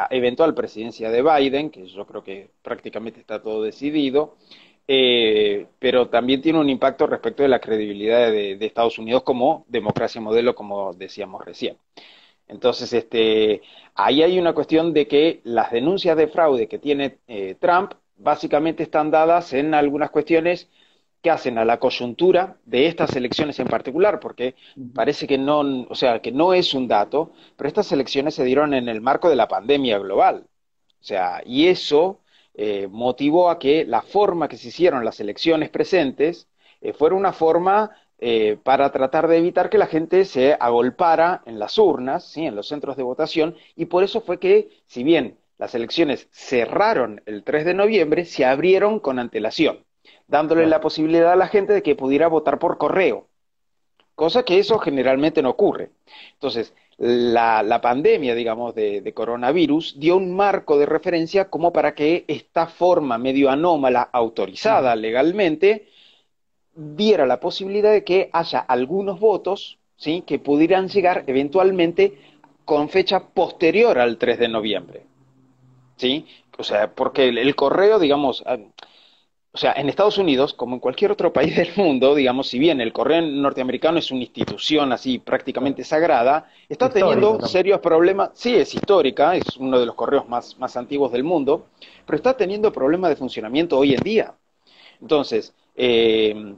eventual 0.10 0.54
presidencia 0.56 1.12
de 1.12 1.22
Biden, 1.22 1.70
que 1.70 1.86
yo 1.88 2.06
creo 2.08 2.24
que 2.24 2.50
prácticamente 2.62 3.20
está 3.20 3.42
todo 3.42 3.62
decidido, 3.64 4.38
eh, 4.88 5.68
pero 5.80 6.08
también 6.08 6.42
tiene 6.42 6.60
un 6.60 6.70
impacto 6.70 7.06
respecto 7.06 7.44
de 7.44 7.50
la 7.50 7.60
credibilidad 7.60 8.32
de, 8.32 8.58
Estados 8.66 8.98
Unidos 9.00 9.24
como 9.24 9.66
democracia 9.68 10.22
modelo, 10.22 10.56
como 10.56 10.94
decíamos 10.94 11.44
recién. 11.44 11.78
Entonces, 12.48 12.94
este, 12.94 13.62
ahí 13.96 14.24
hay 14.24 14.40
una 14.40 14.54
cuestión 14.54 14.94
de 14.94 15.08
que 15.08 15.42
las 15.44 15.72
denuncias 15.72 16.16
de 16.16 16.28
fraude 16.30 16.68
que 16.70 16.80
tiene 16.80 17.18
eh, 17.28 17.56
Trump 17.60 17.94
básicamente 18.18 18.84
están 18.84 19.12
dadas 19.12 19.54
en 19.54 19.74
algunas 19.74 20.10
cuestiones 20.12 20.70
que 21.22 21.30
hacen 21.32 21.58
a 21.58 21.66
la 21.66 21.80
coyuntura 21.80 22.58
de 22.66 22.88
estas 22.88 23.16
elecciones 23.16 23.60
en 23.60 23.68
particular, 23.68 24.20
porque 24.20 24.56
parece 24.94 25.28
que 25.28 25.38
no, 25.38 25.86
o 25.90 25.96
sea, 25.96 26.22
que 26.22 26.32
no 26.32 26.54
es 26.54 26.74
un 26.74 26.88
dato, 26.88 27.32
pero 27.56 27.68
estas 27.68 27.92
elecciones 27.92 28.36
se 28.36 28.44
dieron 28.44 28.74
en 28.74 28.88
el 28.88 29.02
marco 29.02 29.30
de 29.30 29.36
la 29.36 29.48
pandemia 29.48 29.98
global. 30.00 30.48
O 31.00 31.04
sea, 31.04 31.42
y 31.46 31.68
eso 31.68 32.22
eh, 32.54 32.88
motivó 32.90 33.50
a 33.50 33.60
que 33.60 33.86
la 33.86 34.02
forma 34.02 34.48
que 34.48 34.58
se 34.58 34.70
hicieron 34.70 35.06
las 35.06 35.20
elecciones 35.20 35.70
presentes 35.70 36.48
eh, 36.82 36.94
fuera 36.94 37.16
una 37.16 37.34
forma 37.34 37.92
eh, 38.20 38.58
para 38.64 38.92
tratar 38.92 39.28
de 39.28 39.38
evitar 39.38 39.70
que 39.70 39.78
la 39.78 39.86
gente 39.88 40.26
se 40.26 40.54
agolpara 40.60 41.44
en 41.46 41.60
las 41.60 41.78
urnas, 41.78 42.26
¿sí? 42.26 42.46
en 42.46 42.56
los 42.56 42.68
centros 42.68 42.98
de 42.98 43.04
votación, 43.04 43.56
y 43.76 43.86
por 43.86 44.04
eso 44.04 44.22
fue 44.22 44.40
que, 44.40 44.70
si 44.88 45.04
bien 45.04 45.38
las 45.58 45.74
elecciones 45.76 46.28
cerraron 46.32 47.22
el 47.26 47.44
3 47.44 47.66
de 47.66 47.74
noviembre, 47.74 48.26
se 48.26 48.46
abrieron 48.46 49.00
con 49.00 49.20
antelación, 49.20 49.86
dándole 50.28 50.68
la 50.68 50.82
posibilidad 50.82 51.32
a 51.32 51.38
la 51.38 51.48
gente 51.48 51.74
de 51.74 51.84
que 51.84 51.96
pudiera 51.96 52.28
votar 52.28 52.60
por 52.60 52.78
correo, 52.78 53.28
cosa 54.16 54.44
que 54.44 54.60
eso 54.60 54.80
generalmente 54.80 55.42
no 55.42 55.50
ocurre. 55.50 55.92
Entonces, 56.34 56.74
la, 56.98 57.80
pandemia, 57.82 58.34
digamos, 58.34 58.74
de, 58.74 59.12
coronavirus 59.14 60.00
dio 60.00 60.18
un 60.18 60.36
marco 60.36 60.78
de 60.78 60.88
referencia 60.88 61.50
como 61.50 61.72
para 61.72 61.94
que 61.94 62.26
esta 62.28 62.68
forma 62.68 63.18
medio 63.18 63.50
anómala, 63.50 64.10
autorizada 64.12 64.96
legalmente, 64.96 65.88
diera 66.76 67.26
la 67.26 67.40
posibilidad 67.40 67.92
de 67.92 68.04
que 68.04 68.30
haya 68.34 68.60
algunos 68.60 69.20
votos 69.20 69.78
¿sí? 69.96 70.24
que 70.26 70.40
pudieran 70.40 70.90
llegar 70.90 71.24
eventualmente 71.28 72.18
con 72.66 72.90
fecha 72.90 73.20
posterior 73.20 73.98
al 74.00 74.18
3 74.18 74.40
de 74.40 74.48
noviembre. 74.48 75.04
¿Sí? 75.98 76.26
O 76.58 76.64
sea, 76.64 76.94
porque 76.94 77.28
el 77.28 77.56
correo, 77.56 78.00
digamos, 78.00 78.44
o 79.58 79.60
sea, 79.60 79.74
en 79.74 79.90
Estados 79.90 80.20
Unidos, 80.20 80.54
como 80.54 80.76
en 80.76 80.80
cualquier 80.80 81.12
otro 81.12 81.34
país 81.38 81.56
del 81.56 81.70
mundo, 81.76 82.14
digamos, 82.14 82.48
si 82.48 82.60
bien 82.60 82.80
el 82.80 82.94
correo 82.94 83.24
norteamericano 83.24 83.98
es 83.98 84.12
una 84.12 84.22
institución 84.22 84.92
así 84.92 85.18
prácticamente 85.18 85.84
sagrada, 85.84 86.52
está 86.70 86.90
teniendo 86.90 87.42
serios 87.42 87.80
problemas, 87.80 88.32
sí, 88.36 88.56
es 88.56 88.76
histórica, 88.76 89.36
es 89.36 89.58
uno 89.58 89.80
de 89.80 89.88
los 89.88 89.96
correos 89.96 90.30
más, 90.30 90.58
más 90.60 90.78
antiguos 90.78 91.12
del 91.12 91.24
mundo, 91.24 91.68
pero 92.06 92.18
está 92.18 92.38
teniendo 92.38 92.72
problemas 92.72 93.10
de 93.10 93.16
funcionamiento 93.16 93.80
hoy 93.80 93.96
en 93.96 94.02
día. 94.02 94.36
Entonces, 95.02 95.54
eh, 95.76 96.56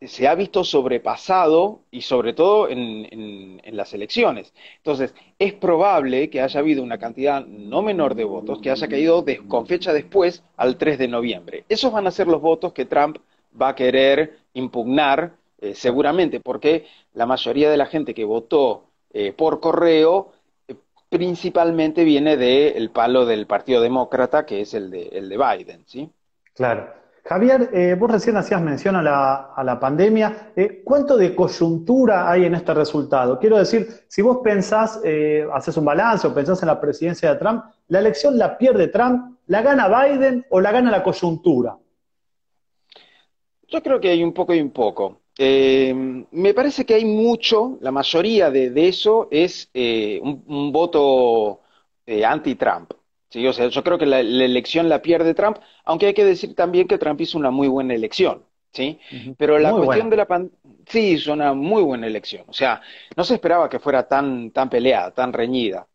se 0.00 0.28
ha 0.28 0.34
visto 0.34 0.62
sobrepasado 0.62 1.80
y 1.90 2.02
sobre 2.02 2.34
todo 2.34 2.68
en, 2.68 3.60
las 3.72 3.92
elecciones. 3.92 4.54
Entonces, 4.78 5.14
es 5.38 5.52
probable 5.52 6.30
que 6.30 6.40
haya 6.40 6.60
habido 6.60 6.82
una 6.82 6.98
cantidad 6.98 7.44
no 7.44 7.82
menor 7.82 8.14
de 8.14 8.24
votos 8.24 8.60
que 8.60 8.70
haya 8.70 8.88
caído 8.88 9.24
con 9.48 9.66
fecha 9.66 9.92
después 9.92 10.42
al 10.56 10.76
3 10.76 10.98
de 10.98 11.08
noviembre. 11.08 11.64
Esos 11.68 11.92
van 11.92 12.06
a 12.06 12.10
ser 12.10 12.26
los 12.26 12.40
votos 12.40 12.72
que 12.72 12.84
Trump 12.86 13.18
va 13.60 13.70
a 13.70 13.74
querer 13.74 14.38
impugnar 14.54 15.32
eh, 15.58 15.74
seguramente, 15.74 16.40
porque 16.40 16.86
la 17.14 17.26
mayoría 17.26 17.70
de 17.70 17.76
la 17.76 17.86
gente 17.86 18.14
que 18.14 18.24
votó 18.24 18.84
eh, 19.12 19.32
por 19.32 19.60
correo 19.60 20.32
eh, 20.68 20.74
principalmente 21.08 22.04
viene 22.04 22.36
del 22.36 22.90
palo 22.90 23.24
del 23.24 23.46
Partido 23.46 23.80
Demócrata, 23.80 24.44
que 24.44 24.60
es 24.60 24.74
el 24.74 24.90
de, 24.90 25.08
el 25.12 25.28
de 25.28 25.38
Biden, 25.38 25.84
¿sí? 25.86 26.10
Claro. 26.54 27.05
Javier, 27.28 27.70
eh, 27.72 27.96
vos 27.98 28.08
recién 28.08 28.36
hacías 28.36 28.62
mención 28.62 28.94
a 28.94 29.02
la, 29.02 29.80
pandemia. 29.80 30.52
Eh, 30.54 30.82
¿Cuánto 30.84 31.16
de 31.16 31.34
coyuntura 31.34 32.30
hay 32.30 32.44
en 32.44 32.54
este 32.54 32.72
resultado? 32.72 33.40
Quiero 33.40 33.58
decir, 33.58 33.88
si 34.06 34.22
vos 34.22 34.38
pensás, 34.44 35.00
eh, 35.04 35.44
haces 35.52 35.76
un 35.76 35.84
balance 35.84 36.24
o 36.28 36.32
pensás 36.32 36.62
en 36.62 36.68
la 36.68 36.80
presidencia 36.80 37.32
de 37.32 37.40
Trump, 37.40 37.64
¿la 37.88 37.98
elección 37.98 38.38
la 38.38 38.56
pierde 38.56 38.86
Trump, 38.88 39.38
la 39.48 39.60
gana 39.60 39.88
Biden 39.88 40.46
o 40.50 40.60
la 40.60 40.70
gana 40.70 40.88
la 40.88 41.02
coyuntura? 41.02 41.76
Yo 43.66 43.82
creo 43.82 44.00
que 44.00 44.10
hay 44.10 44.22
un 44.22 44.32
poco 44.32 44.54
y 44.54 44.60
un 44.60 44.70
poco. 44.70 45.22
me 45.36 46.54
parece 46.54 46.86
que 46.86 46.94
hay 46.94 47.04
mucho, 47.04 47.76
la 47.80 47.90
mayoría 47.90 48.52
de, 48.52 48.88
eso 48.88 49.26
es 49.32 49.68
un, 49.74 50.70
voto 50.72 51.60
anti-Trump. 52.06 52.92
¿Sí? 53.36 53.46
O 53.46 53.52
sea, 53.52 53.68
yo 53.68 53.84
creo 53.84 53.98
que 53.98 54.06
la, 54.06 54.20
elección 54.20 54.88
la 54.88 55.02
pierde 55.02 55.34
Trump, 55.34 55.58
aunque 55.84 56.06
hay 56.06 56.14
que 56.14 56.24
decir 56.24 56.54
también 56.54 56.88
que 56.88 56.96
Trump 56.96 57.20
hizo 57.20 57.36
una 57.36 57.50
muy 57.50 57.68
buena 57.68 57.94
elección, 57.94 58.42
¿sí? 58.72 58.98
Pero 59.36 59.58
la 59.58 59.72
cuestión 59.72 60.08
de 60.08 60.16
la 60.16 60.26
pandemia, 60.26 60.56
sí, 60.86 61.10
hizo 61.10 61.34
una 61.34 61.52
muy 61.52 61.82
buena 61.82 62.06
elección. 62.06 62.44
O 62.48 62.54
sea, 62.54 62.80
no 63.14 63.24
se 63.24 63.34
esperaba 63.34 63.68
que 63.68 63.78
fuera 63.78 64.08
tan, 64.08 64.50
tan 64.52 64.70
peleada, 64.70 65.10
tan 65.10 65.34
reñida. 65.34 65.86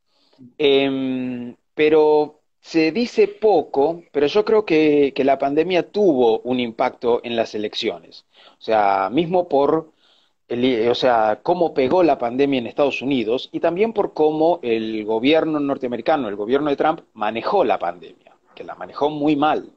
Em, 0.57 1.55
pero 1.73 2.41
se 2.59 2.91
dice 2.91 3.27
poco, 3.27 4.03
pero 4.11 4.27
yo 4.27 4.45
creo 4.45 4.63
que, 4.63 5.11
que 5.15 5.23
la 5.23 5.39
pandemia 5.39 5.89
tuvo 5.89 6.41
un 6.41 6.59
impacto 6.59 7.21
en 7.23 7.35
las 7.35 7.55
elecciones. 7.55 8.25
O 8.59 8.61
sea, 8.61 9.09
mismo 9.11 9.47
por 9.49 9.91
o 10.89 10.95
sea, 10.95 11.39
cómo 11.41 11.73
pegó 11.73 12.03
la 12.03 12.17
pandemia 12.17 12.59
en 12.59 12.67
Estados 12.67 13.01
Unidos 13.01 13.49
y 13.53 13.61
también 13.61 13.93
por 13.93 14.13
cómo 14.13 14.59
el 14.61 15.05
gobierno 15.05 15.59
norteamericano, 15.59 16.27
el 16.27 16.35
gobierno 16.35 16.69
de 16.69 16.75
Trump, 16.75 17.01
manejó 17.13 17.63
la 17.63 17.79
pandemia, 17.79 18.35
que 18.53 18.65
la 18.65 18.75
manejó 18.75 19.09
muy 19.09 19.35
mal. 19.37 19.71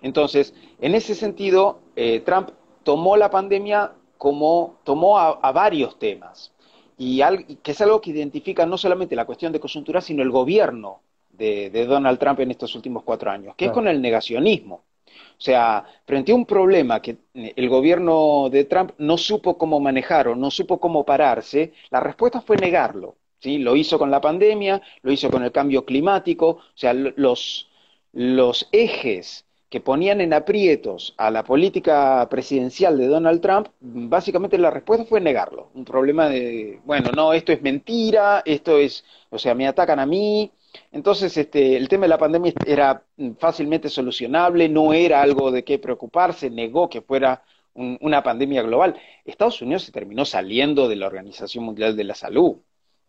Entonces, 0.00 0.54
en 0.80 0.94
ese 0.94 1.14
sentido, 1.14 1.80
eh, 1.96 2.20
Trump 2.20 2.50
tomó 2.84 3.16
la 3.16 3.30
pandemia 3.30 3.92
como 4.16 4.76
tomó 4.84 5.18
a, 5.18 5.50
varios 5.50 5.98
temas, 5.98 6.52
y 6.96 7.20
que 7.56 7.72
es 7.72 7.80
algo 7.80 8.00
que 8.00 8.10
identifica 8.10 8.64
no 8.64 8.78
solamente 8.78 9.16
la 9.16 9.24
cuestión 9.24 9.52
de 9.52 9.58
coyuntura, 9.58 10.00
sino 10.00 10.22
el 10.22 10.30
gobierno 10.30 11.00
de, 11.32 11.86
Donald 11.86 12.20
Trump 12.20 12.38
en 12.38 12.52
estos 12.52 12.76
últimos 12.76 13.02
cuatro 13.02 13.32
años, 13.32 13.56
que 13.56 13.64
es 13.64 13.72
con 13.72 13.88
el 13.88 14.00
negacionismo. 14.00 14.84
O 15.38 15.40
sea, 15.40 15.84
frente 16.06 16.32
a 16.32 16.34
un 16.34 16.46
problema 16.46 17.00
que 17.02 17.16
el 17.34 17.68
gobierno 17.68 18.48
de 18.50 18.64
Trump 18.64 18.92
no 18.98 19.18
supo 19.18 19.58
cómo 19.58 19.80
manejar 19.80 20.28
o 20.28 20.36
no 20.36 20.50
supo 20.50 20.78
cómo 20.78 21.04
pararse, 21.04 21.72
la 21.90 22.00
respuesta 22.00 22.40
fue 22.40 22.56
negarlo. 22.56 23.16
¿sí? 23.40 23.58
Lo 23.58 23.76
hizo 23.76 23.98
con 23.98 24.10
la 24.10 24.20
pandemia, 24.20 24.80
lo 25.02 25.12
hizo 25.12 25.30
con 25.30 25.42
el 25.42 25.52
cambio 25.52 25.84
climático, 25.84 26.46
o 26.48 26.62
sea, 26.74 26.92
los, 26.94 27.68
los 28.12 28.68
ejes 28.72 29.46
que 29.72 29.80
ponían 29.80 30.20
en 30.20 30.34
aprietos 30.34 31.14
a 31.16 31.30
la 31.30 31.44
política 31.44 32.28
presidencial 32.28 32.98
de 32.98 33.06
Donald 33.06 33.40
Trump, 33.40 33.68
básicamente 33.80 34.58
la 34.58 34.70
respuesta 34.70 35.06
fue 35.06 35.18
negarlo. 35.20 35.70
Un 35.74 35.86
problema 35.86 36.28
de, 36.28 36.78
bueno, 36.84 37.10
no, 37.16 37.32
esto 37.32 37.52
es 37.52 37.62
mentira, 37.62 38.42
esto 38.44 38.78
es, 38.78 39.02
o 39.30 39.38
sea, 39.38 39.54
me 39.54 39.66
atacan 39.66 39.98
a 39.98 40.04
mí, 40.04 40.52
entonces, 40.90 41.36
este, 41.36 41.76
el 41.76 41.88
tema 41.88 42.04
de 42.04 42.08
la 42.08 42.18
pandemia 42.18 42.52
era 42.66 43.04
fácilmente 43.38 43.88
solucionable, 43.88 44.68
no 44.68 44.92
era 44.92 45.22
algo 45.22 45.50
de 45.50 45.64
qué 45.64 45.78
preocuparse, 45.78 46.50
negó 46.50 46.88
que 46.88 47.02
fuera 47.02 47.42
una 47.74 48.22
pandemia 48.22 48.62
global. 48.62 49.00
Estados 49.24 49.62
Unidos 49.62 49.84
se 49.84 49.92
terminó 49.92 50.24
saliendo 50.24 50.88
de 50.88 50.96
la 50.96 51.06
Organización 51.06 51.64
Mundial 51.64 51.96
de 51.96 52.04
la 52.04 52.14
Salud. 52.14 52.56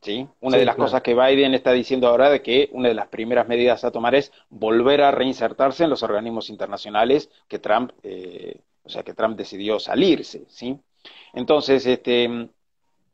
¿sí? 0.01 0.25
Una 0.39 0.58
de 0.58 0.65
las 0.65 0.77
cosas 0.77 1.01
que 1.01 1.13
Biden 1.13 1.53
está 1.53 1.74
diciendo 1.74 2.08
ahora 2.08 2.29
de 2.29 2.41
que 2.41 2.70
una 2.72 2.88
de 2.88 2.93
las 2.93 3.08
primeras 3.08 3.48
medidas 3.48 3.84
a 3.84 3.91
tomar 3.91 4.15
es 4.15 4.32
volver 4.50 5.01
a 5.01 5.12
reinsertarse 5.12 5.84
en 5.84 5.89
los 5.89 6.03
organismos 6.03 6.50
internacionales 6.50 7.29
que 7.50 7.60
Trump, 7.60 7.91
eh, 8.03 8.62
o 8.84 8.89
sea, 8.89 9.03
que 9.03 9.13
Trump 9.13 9.38
decidió 9.38 9.79
salirse. 9.79 10.46
¿sí? 10.48 10.79
Entonces, 11.34 11.86
este, 11.86 12.50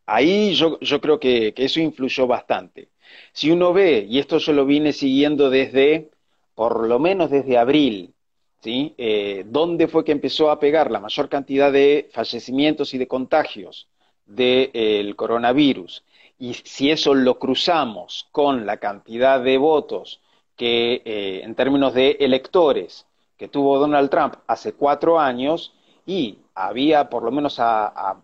ahí 0.05 0.53
yo, 0.53 0.79
yo 0.81 1.01
creo 1.01 1.19
que 1.19 1.53
eso 1.55 1.79
influyó 1.79 2.27
bastante. 2.27 2.89
Si 3.31 3.51
uno 3.51 3.73
ve, 3.73 4.05
y 4.09 4.19
esto 4.19 4.37
yo 4.37 4.53
lo 4.53 4.65
vine 4.65 4.93
siguiendo 4.93 5.49
desde, 5.49 6.09
por 6.55 6.87
lo 6.87 6.99
menos 6.99 7.29
desde 7.29 7.57
abril, 7.57 8.13
¿sí? 8.61 8.93
Eh, 8.97 9.43
¿Dónde 9.47 9.87
fue 9.87 10.03
que 10.03 10.11
empezó 10.11 10.51
a 10.51 10.59
pegar 10.59 10.91
la 10.91 10.99
mayor 10.99 11.29
cantidad 11.29 11.71
de 11.71 12.09
fallecimientos 12.11 12.93
y 12.93 12.97
de 12.97 13.07
contagios 13.07 13.87
del 14.25 14.69
eh, 14.73 15.13
coronavirus? 15.15 16.03
Y 16.37 16.53
si 16.53 16.89
eso 16.91 17.13
lo 17.13 17.37
cruzamos 17.37 18.27
con 18.31 18.65
la 18.65 18.77
cantidad 18.77 19.41
de 19.41 19.57
votos 19.57 20.21
que, 20.55 21.01
eh, 21.05 21.41
en 21.43 21.55
términos 21.55 21.93
de 21.93 22.17
electores, 22.19 23.05
que 23.37 23.47
tuvo 23.47 23.79
Donald 23.79 24.09
Trump 24.09 24.35
hace 24.47 24.73
cuatro 24.73 25.19
años, 25.19 25.73
y 26.05 26.39
había 26.55 27.09
por 27.09 27.23
lo 27.23 27.31
menos 27.31 27.59
a 27.59 28.17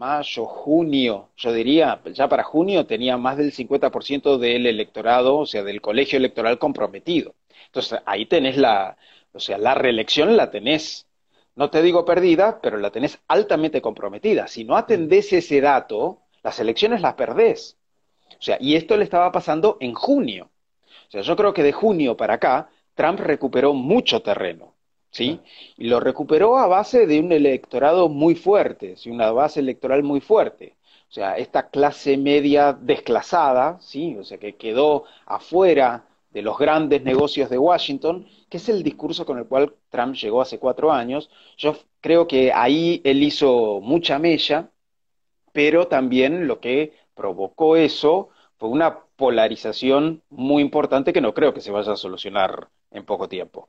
mayo, 0.00 0.46
junio, 0.46 1.28
yo 1.36 1.52
diría, 1.52 2.00
ya 2.06 2.26
para 2.28 2.42
junio 2.42 2.86
tenía 2.86 3.18
más 3.18 3.36
del 3.36 3.52
50% 3.52 4.38
del 4.38 4.66
electorado, 4.66 5.36
o 5.38 5.46
sea, 5.46 5.62
del 5.62 5.82
colegio 5.82 6.16
electoral 6.16 6.58
comprometido. 6.58 7.34
Entonces, 7.66 8.00
ahí 8.06 8.24
tenés 8.26 8.56
la, 8.56 8.96
o 9.32 9.40
sea, 9.40 9.58
la 9.58 9.74
reelección 9.74 10.36
la 10.38 10.50
tenés, 10.50 11.06
no 11.54 11.68
te 11.70 11.82
digo 11.82 12.06
perdida, 12.06 12.60
pero 12.62 12.78
la 12.78 12.90
tenés 12.90 13.20
altamente 13.28 13.82
comprometida. 13.82 14.48
Si 14.48 14.64
no 14.64 14.76
atendés 14.76 15.32
ese 15.34 15.60
dato, 15.60 16.20
las 16.42 16.58
elecciones 16.60 17.02
las 17.02 17.14
perdés. 17.14 17.76
O 18.38 18.42
sea, 18.42 18.56
y 18.58 18.76
esto 18.76 18.96
le 18.96 19.04
estaba 19.04 19.30
pasando 19.32 19.76
en 19.80 19.92
junio. 19.92 20.50
O 21.08 21.10
sea, 21.10 21.20
yo 21.20 21.36
creo 21.36 21.52
que 21.52 21.62
de 21.62 21.72
junio 21.72 22.16
para 22.16 22.34
acá, 22.34 22.70
Trump 22.94 23.20
recuperó 23.20 23.74
mucho 23.74 24.22
terreno. 24.22 24.74
¿Sí? 25.10 25.40
Y 25.76 25.88
lo 25.88 26.00
recuperó 26.00 26.58
a 26.58 26.66
base 26.66 27.06
de 27.06 27.20
un 27.20 27.32
electorado 27.32 28.08
muy 28.08 28.34
fuerte, 28.34 28.96
¿sí? 28.96 29.10
una 29.10 29.30
base 29.32 29.60
electoral 29.60 30.02
muy 30.02 30.20
fuerte. 30.20 30.76
O 31.08 31.12
sea, 31.12 31.36
esta 31.36 31.68
clase 31.70 32.16
media 32.16 32.72
desclasada, 32.72 33.78
¿sí? 33.80 34.16
O 34.16 34.24
sea, 34.24 34.38
que 34.38 34.54
quedó 34.56 35.04
afuera 35.26 36.06
de 36.30 36.42
los 36.42 36.56
grandes 36.58 37.02
negocios 37.02 37.50
de 37.50 37.58
Washington, 37.58 38.26
que 38.48 38.58
es 38.58 38.68
el 38.68 38.82
discurso 38.84 39.26
con 39.26 39.38
el 39.38 39.46
cual 39.46 39.74
Trump 39.90 40.14
llegó 40.14 40.40
hace 40.40 40.58
cuatro 40.60 40.92
años. 40.92 41.28
Yo 41.56 41.76
creo 42.00 42.26
que 42.28 42.52
ahí 42.52 43.00
él 43.04 43.22
hizo 43.24 43.80
mucha 43.82 44.18
mella, 44.20 44.70
pero 45.52 45.88
también 45.88 46.46
lo 46.46 46.60
que 46.60 46.94
provocó 47.14 47.76
eso 47.76 48.30
fue 48.58 48.68
una 48.68 49.00
polarización 49.16 50.22
muy 50.30 50.62
importante 50.62 51.12
que 51.12 51.20
no 51.20 51.34
creo 51.34 51.54
que 51.54 51.60
se 51.60 51.70
vaya 51.72 51.92
a 51.92 51.96
solucionar 51.96 52.68
en 52.90 53.04
poco 53.04 53.28
tiempo. 53.28 53.68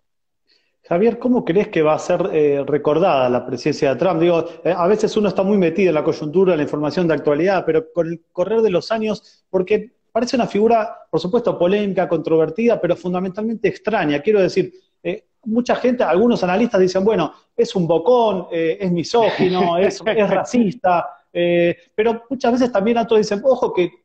Javier, 0.84 1.20
¿cómo 1.20 1.46
crees 1.46 1.68
que 1.68 1.84
va 1.84 1.94
a 1.94 2.00
ser 2.00 2.30
eh, 2.34 2.64
recordada 2.66 3.30
la 3.30 3.46
presencia 3.46 3.94
de 3.94 4.00
Trump? 4.00 4.20
Digo, 4.20 4.46
eh, 4.64 4.74
a 4.76 4.88
veces 4.88 5.16
uno 5.16 5.28
está 5.28 5.44
muy 5.44 5.58
metido 5.58 5.90
en 5.90 5.96
la 5.96 6.04
coyuntura, 6.04 6.54
en 6.54 6.58
la 6.58 6.64
información 6.64 7.08
de 7.08 7.14
actualidad, 7.14 7.64
pero 7.66 7.92
con 7.94 8.08
el 8.08 8.24
correr 8.32 8.62
de 8.62 8.72
los 8.72 8.92
años, 8.92 9.46
porque 9.50 9.92
parece 10.12 10.36
una 10.36 10.48
figura, 10.48 10.98
por 11.10 11.20
supuesto, 11.20 11.58
polémica, 11.58 12.10
controvertida, 12.10 12.82
pero 12.82 12.96
fundamentalmente 12.96 13.68
extraña. 13.68 14.22
Quiero 14.22 14.42
decir, 14.42 14.74
eh, 15.04 15.28
mucha 15.46 15.76
gente, 15.76 16.04
algunos 16.04 16.44
analistas 16.44 16.82
dicen, 16.82 17.06
bueno, 17.06 17.32
es 17.56 17.76
un 17.76 17.88
bocón, 17.88 18.48
es 18.52 18.92
misógino, 18.92 19.78
es, 19.78 20.02
es 20.04 20.30
racista, 20.30 21.08
pero 21.96 22.24
muchas 22.30 22.54
veces 22.54 22.72
también 22.72 22.98
otros 22.98 23.20
dicen, 23.20 23.42
ojo 23.44 23.72
que 23.72 24.01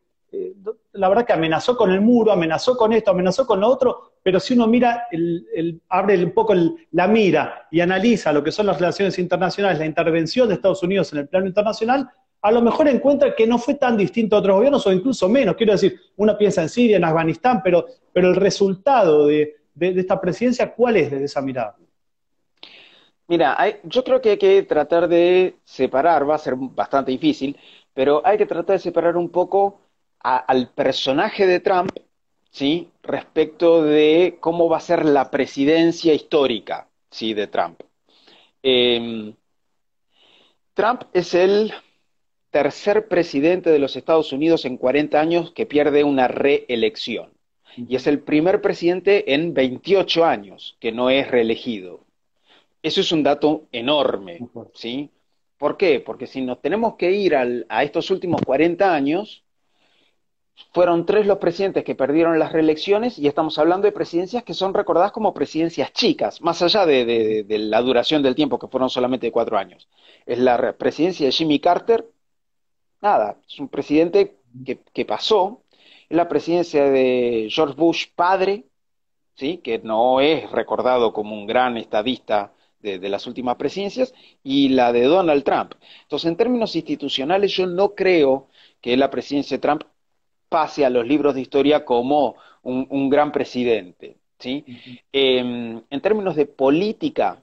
la 0.93 1.09
verdad 1.09 1.27
que 1.27 1.33
amenazó 1.33 1.77
con 1.77 1.91
el 1.91 2.01
muro, 2.01 2.33
amenazó 2.33 2.77
con 2.77 2.93
esto, 2.93 3.11
amenazó 3.11 3.47
con 3.47 3.61
lo 3.61 3.69
otro, 3.69 4.13
pero 4.23 4.41
si 4.41 4.55
uno 4.55 4.67
mira, 4.67 5.07
abre 5.89 6.25
un 6.25 6.33
poco 6.33 6.55
la 6.93 7.07
mira 7.07 7.69
y 7.71 7.81
analiza 7.81 8.33
lo 8.33 8.43
que 8.43 8.53
son 8.53 8.67
las 8.67 8.79
relaciones 8.79 9.19
internacionales, 9.19 9.79
la 9.79 9.87
intervención 9.87 10.49
de 10.49 10.55
Estados 10.55 10.83
Unidos 10.83 11.13
en 11.13 11.21
el 11.21 11.29
plano 11.29 11.47
internacional, 11.47 12.09
a 12.43 12.53
lo 12.53 12.63
mejor 12.63 12.89
encuentra 12.89 13.35
que 13.35 13.47
no 13.47 13.59
fue 13.59 13.75
tan 13.75 13.97
distinto 13.97 14.37
a 14.37 14.39
otros 14.39 14.57
gobiernos 14.57 14.87
o 14.87 14.93
incluso 14.93 15.29
menos. 15.29 15.57
Quiero 15.57 15.73
decir, 15.73 15.99
uno 16.17 16.37
piensa 16.39 16.63
en 16.63 16.69
Siria, 16.69 16.97
en 16.97 17.05
Afganistán, 17.05 17.61
pero, 17.63 17.87
pero 18.13 18.29
el 18.29 18.37
resultado 18.37 19.27
de, 19.27 19.57
esta 19.79 20.21
presidencia, 20.21 20.73
¿cuál 20.73 20.97
es 20.97 21.11
desde 21.11 21.25
esa 21.25 21.43
mirada? 21.43 21.77
Mira, 23.29 23.57
yo 23.83 24.05
creo 24.05 24.21
que 24.21 24.31
hay 24.31 24.39
que 24.39 24.63
tratar 24.63 25.09
de 25.09 25.57
separar, 25.65 26.29
va 26.29 26.37
a 26.37 26.39
ser 26.39 26.55
bastante 26.57 27.11
difícil, 27.11 27.57
pero 27.93 28.23
hay 28.25 28.39
que 28.39 28.47
tratar 28.47 28.77
de 28.77 28.83
separar 28.83 29.17
un 29.17 29.29
poco 29.29 29.81
al 30.21 30.71
personaje 30.71 31.47
de 31.47 31.61
Trump, 31.61 31.91
¿sí? 32.51 32.91
Respecto 33.03 33.83
de 33.83 34.39
cómo 34.41 34.69
va 34.69 34.79
a 34.79 34.81
ser 34.81 35.05
la 35.05 35.31
presidencia 35.31 36.15
histórica, 36.15 36.89
¿sí? 37.11 37.35
De 37.35 37.47
Trump. 37.47 37.81
Em, 38.63 39.35
Trump 40.75 41.03
es 41.13 41.35
el 41.35 41.73
tercer 42.51 43.09
presidente 43.09 43.71
de 43.71 43.79
los 43.79 43.97
Estados 43.97 44.33
Unidos 44.33 44.65
en 44.65 44.77
40 44.77 45.21
años 45.21 45.53
que 45.53 45.67
pierde 45.67 46.05
una 46.05 46.29
reelección. 46.29 47.33
Y 47.77 47.97
es 47.97 48.07
el 48.07 48.21
primer 48.21 48.63
presidente 48.63 49.35
en 49.35 49.53
28 49.53 50.25
años 50.25 50.77
que 50.81 50.93
no 50.93 51.11
es 51.11 51.31
reelegido. 51.31 52.01
Eso 52.83 53.03
es 53.03 53.13
un 53.13 53.23
dato 53.23 53.67
enorme, 53.73 54.39
¿sí? 54.73 55.11
¿Por 55.59 55.77
qué? 55.77 56.01
Porque 56.01 56.27
si 56.27 56.41
nos 56.41 56.61
tenemos 56.61 56.97
que 56.97 57.11
ir 57.11 57.35
a 57.37 57.83
estos 57.83 58.11
últimos 58.11 58.41
40 58.43 58.95
años, 58.95 59.45
fueron 60.73 61.07
tres 61.07 61.27
los 61.27 61.39
presidentes 61.39 61.85
que 61.85 61.95
perdieron 61.95 62.39
las 62.39 62.53
reelecciones 62.53 63.19
y 63.19 63.27
estamos 63.27 63.59
hablando 63.59 63.87
de 63.87 63.93
presidencias 63.93 64.43
que 64.43 64.55
son 64.55 64.75
recordadas 64.75 65.13
como 65.13 65.35
presidencias 65.35 65.93
chicas, 65.93 66.41
más 66.41 66.63
allá 66.63 66.87
de, 66.87 67.45
la 67.49 67.81
duración 67.83 68.23
del 68.23 68.35
tiempo, 68.35 68.59
que 68.59 68.69
fueron 68.69 68.91
solamente 68.91 69.31
cuatro 69.33 69.59
años. 69.59 69.89
Es 70.25 70.39
la 70.39 70.75
presidencia 70.77 71.27
de 71.27 71.33
Jimmy 71.33 71.61
Carter, 71.61 72.07
nada, 73.01 73.39
es 73.47 73.59
un 73.59 73.69
presidente 73.69 74.37
que, 74.93 75.05
pasó, 75.05 75.63
es 76.09 76.17
la 76.17 76.29
presidencia 76.29 76.85
de 76.85 77.49
George 77.51 77.75
Bush 77.75 78.07
padre, 78.15 78.65
¿sí? 79.35 79.59
que 79.59 79.79
no 79.79 80.21
es 80.21 80.51
recordado 80.51 81.13
como 81.13 81.35
un 81.35 81.47
gran 81.47 81.77
estadista 81.77 82.53
de, 82.81 82.99
de, 82.99 83.09
las 83.09 83.27
últimas 83.27 83.57
presidencias, 83.57 84.15
y 84.43 84.71
la 84.71 84.93
de 84.93 85.05
Donald 85.05 85.45
Trump. 85.45 85.75
Entonces, 86.03 86.29
en 86.29 86.37
términos 86.37 86.77
institucionales, 86.77 87.53
yo 87.53 87.67
no 87.67 87.95
creo 87.95 88.49
que 88.81 88.97
la 88.97 89.11
presidencia 89.11 89.57
de 89.57 89.61
Trump 89.61 89.83
pase 90.49 90.85
a 90.85 90.91
los 90.91 91.07
libros 91.07 91.35
de 91.35 91.41
historia 91.41 91.85
como 91.85 92.37
un, 92.63 93.11
gran 93.11 93.33
presidente. 93.33 94.17
¿sí? 94.39 94.65
Em, 95.13 95.83
en 95.91 96.01
términos 96.01 96.37
de 96.37 96.47
política, 96.47 97.43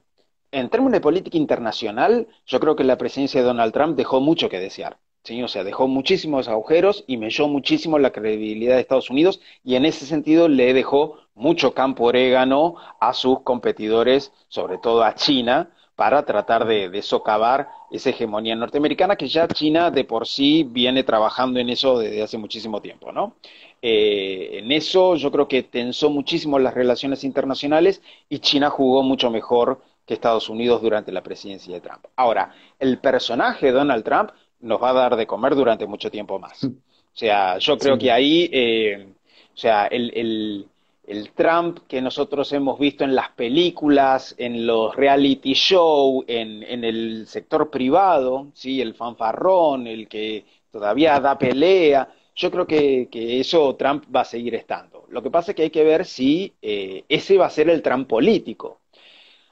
en 0.51 0.69
términos 0.69 0.93
de 0.93 1.01
política 1.01 1.37
internacional, 1.37 2.27
yo 2.45 2.59
creo 2.59 2.75
que 2.75 2.83
la 2.83 2.97
presidencia 2.97 3.41
de 3.41 3.47
Donald 3.47 3.73
Trump 3.73 3.97
dejó 3.97 4.19
mucho 4.19 4.49
que 4.49 4.59
desear. 4.59 4.97
¿sí? 5.23 5.41
O 5.41 5.47
sea, 5.47 5.63
dejó 5.63 5.87
muchísimos 5.87 6.47
agujeros 6.47 7.03
y 7.07 7.17
melló 7.17 7.47
muchísimo 7.47 7.97
la 7.99 8.11
credibilidad 8.11 8.75
de 8.75 8.81
Estados 8.81 9.09
Unidos 9.09 9.41
y 9.63 9.75
en 9.75 9.85
ese 9.85 10.05
sentido 10.05 10.47
le 10.47 10.73
dejó 10.73 11.17
mucho 11.35 11.73
campo 11.73 12.05
orégano 12.05 12.75
a 12.99 13.13
sus 13.13 13.41
competidores, 13.41 14.31
sobre 14.47 14.77
todo 14.77 15.03
a 15.03 15.15
China, 15.15 15.71
para 16.03 16.25
tratar 16.25 16.65
de, 16.65 17.01
socavar 17.01 17.69
esa 17.89 18.09
hegemonía 18.09 18.57
norteamericana 18.57 19.15
que 19.15 19.29
ya 19.29 19.47
China 19.47 19.89
de 19.89 20.03
por 20.03 20.27
sí 20.27 20.67
viene 20.69 21.01
trabajando 21.05 21.61
en 21.61 21.69
eso 21.69 21.97
desde 21.97 22.21
hace 22.21 22.37
muchísimo 22.37 22.81
tiempo, 22.81 23.13
¿no? 23.13 23.35
Eh, 23.81 24.59
en 24.59 24.69
eso 24.73 25.15
yo 25.15 25.31
creo 25.31 25.47
que 25.47 25.63
tensó 25.63 26.09
muchísimo 26.09 26.59
las 26.59 26.73
relaciones 26.73 27.23
internacionales 27.23 28.01
y 28.27 28.39
China 28.39 28.69
jugó 28.69 29.01
mucho 29.01 29.31
mejor 29.31 29.81
que 30.05 30.13
Estados 30.13 30.49
Unidos 30.49 30.81
durante 30.81 31.13
la 31.13 31.23
presidencia 31.23 31.73
de 31.73 31.79
Trump. 31.79 32.03
Ahora, 32.17 32.53
el 32.79 32.97
personaje 32.97 33.67
de 33.67 33.71
Donald 33.71 34.03
Trump 34.03 34.31
nos 34.59 34.83
va 34.83 34.89
a 34.89 34.93
dar 34.93 35.15
de 35.15 35.25
comer 35.25 35.55
durante 35.55 35.85
mucho 35.85 36.11
tiempo 36.11 36.37
más. 36.37 36.65
O 36.65 37.15
sea, 37.15 37.59
yo 37.59 37.77
creo 37.77 37.97
que 37.97 38.11
ahí, 38.11 38.49
eh, 38.51 39.07
o 39.53 39.57
sea, 39.57 39.85
el 39.85 40.67
el 41.05 41.31
Trump 41.33 41.79
que 41.87 42.01
nosotros 42.01 42.51
hemos 42.53 42.79
visto 42.79 43.03
en 43.03 43.13
las 43.13 43.29
películas, 43.31 44.35
en 44.37 44.65
los 44.65 44.95
reality 44.95 45.53
show, 45.53 46.23
en, 46.27 46.83
el 46.83 47.27
sector 47.27 47.69
privado, 47.69 48.47
¿sí? 48.53 48.81
el 48.81 48.93
fanfarrón, 48.93 49.85
el 49.87 50.07
que 50.07 50.45
todavía 50.71 51.19
da 51.19 51.37
pelea. 51.37 52.07
Yo 52.35 52.49
creo 52.49 52.65
que, 52.65 53.09
eso 53.11 53.75
Trump 53.75 54.05
va 54.15 54.21
a 54.21 54.25
seguir 54.25 54.55
estando. 54.55 55.05
Lo 55.09 55.21
que 55.21 55.29
pasa 55.29 55.51
es 55.51 55.55
que 55.55 55.63
hay 55.63 55.69
que 55.69 55.83
ver 55.83 56.05
si 56.05 56.53
eh, 56.61 57.03
ese 57.09 57.37
va 57.37 57.47
a 57.47 57.51
ser 57.51 57.69
el 57.69 57.81
Trump 57.81 58.07
político. 58.07 58.79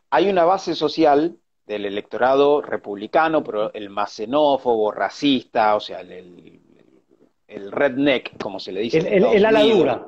Hay 0.10 0.30
una 0.30 0.46
base 0.46 0.74
social 0.74 1.38
del 1.66 1.86
electorado 1.86 2.62
republicano, 2.62 3.44
pero 3.44 3.74
el 3.74 3.90
más 3.90 4.14
xenófobo, 4.14 4.92
racista, 4.92 5.76
o 5.76 5.80
sea, 5.80 6.02
el, 6.02 6.60
redneck, 7.72 8.42
como 8.42 8.60
se 8.60 8.72
le 8.72 8.82
dice. 8.82 9.00
El, 9.00 9.26
el 9.26 9.46
ala 9.46 9.64
dura 9.64 10.08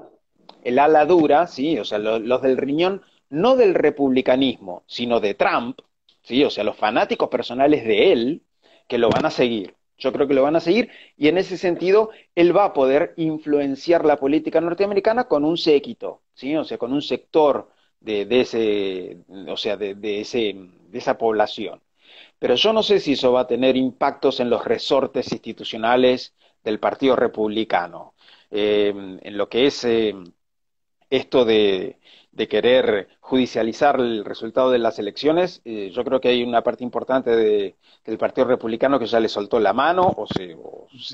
el 0.63 0.79
ala 0.79 1.05
dura, 1.05 1.47
¿sí? 1.47 1.77
o 1.77 1.85
sea, 1.85 1.97
los, 1.99 2.41
del 2.41 2.57
riñón, 2.57 3.01
no 3.29 3.55
del 3.55 3.73
republicanismo, 3.73 4.83
sino 4.87 5.19
de 5.19 5.33
Trump, 5.33 5.79
¿sí? 6.21 6.43
o 6.43 6.49
sea, 6.49 6.63
los 6.63 6.77
fanáticos 6.77 7.29
personales 7.29 7.83
de 7.83 8.11
él, 8.11 8.41
que 8.87 8.97
lo 8.97 9.09
van 9.09 9.25
a 9.25 9.31
seguir. 9.31 9.75
Yo 9.97 10.11
creo 10.11 10.27
que 10.27 10.33
lo 10.33 10.43
van 10.43 10.55
a 10.55 10.59
seguir 10.59 10.89
y 11.17 11.27
en 11.27 11.37
ese 11.37 11.57
sentido 11.57 12.09
él 12.35 12.55
va 12.55 12.65
a 12.65 12.73
poder 12.73 13.13
influenciar 13.15 14.05
la 14.05 14.17
política 14.17 14.59
norteamericana 14.59 15.25
con 15.25 15.45
un 15.45 15.57
séquito, 15.57 16.21
¿sí? 16.33 16.55
o 16.55 16.63
sea, 16.63 16.77
con 16.77 16.93
un 16.93 17.01
sector 17.01 17.69
de, 17.99 18.27
ese, 18.41 19.17
o 19.47 19.55
sea, 19.55 19.77
de, 19.77 19.95
ese, 20.21 20.55
de 20.89 20.97
esa 20.97 21.17
población. 21.17 21.81
Pero 22.39 22.55
yo 22.55 22.73
no 22.73 22.83
sé 22.83 22.99
si 22.99 23.13
eso 23.13 23.31
va 23.31 23.41
a 23.41 23.47
tener 23.47 23.77
impactos 23.77 24.39
en 24.39 24.49
los 24.49 24.65
resortes 24.65 25.31
institucionales 25.31 26.35
del 26.63 26.79
Partido 26.79 27.15
Republicano, 27.15 28.12
en 28.53 29.37
lo 29.37 29.49
que 29.49 29.65
es 29.65 29.83
eh, 29.83 30.13
esto 31.09 31.45
de, 31.45 31.97
querer 32.49 33.07
judicializar 33.19 33.99
el 33.99 34.25
resultado 34.25 34.69
de 34.71 34.79
las 34.79 34.99
elecciones, 34.99 35.61
eh, 35.65 35.91
yo 35.93 36.03
creo 36.03 36.19
que 36.19 36.29
hay 36.29 36.43
una 36.43 36.61
parte 36.61 36.83
importante 36.83 37.31
del 37.31 38.17
Partido 38.17 38.47
Republicano 38.47 38.99
que 38.99 39.05
ya 39.05 39.19
le 39.19 39.29
soltó 39.29 39.59
la 39.59 39.73
mano 39.73 40.13
o 40.15 40.27
se, 40.27 40.57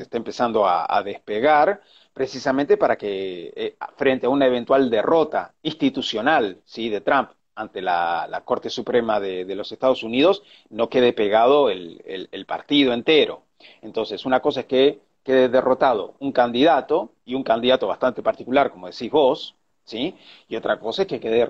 está 0.02 0.18
empezando 0.18 0.68
a, 0.68 1.02
despegar, 1.04 1.82
precisamente 2.14 2.78
para 2.78 2.98
que 2.98 3.54
eh, 3.56 3.76
frente 3.96 4.26
a 4.26 4.30
una 4.30 4.48
eventual 4.48 4.90
derrota 4.90 5.54
institucional 5.64 6.62
¿sí? 6.66 6.90
de 6.90 7.02
Trump 7.02 7.32
ante 7.56 7.82
la, 7.82 8.42
Corte 8.46 8.70
Suprema 8.70 9.20
de, 9.20 9.56
los 9.56 9.72
Estados 9.72 10.04
Unidos, 10.04 10.44
no 10.70 10.90
quede 10.90 11.14
pegado 11.14 11.70
el 11.70 12.46
partido 12.48 12.94
entero. 12.94 13.44
Entonces, 13.82 14.26
una 14.26 14.40
cosa 14.40 14.62
es 14.62 14.66
que 14.66 15.00
quede 15.24 15.50
derrotado 15.50 16.16
un 16.20 16.32
candidato, 16.32 17.12
y 17.30 17.36
un 17.36 17.44
candidato 17.44 17.86
bastante 17.86 18.24
particular, 18.24 18.72
como 18.72 18.88
decís 18.88 19.12
vos, 19.12 19.56
¿sí? 19.84 20.16
Y 20.48 20.56
otra 20.56 20.80
cosa 20.80 21.04
es 21.04 21.08
que 21.08 21.20
quede 21.20 21.48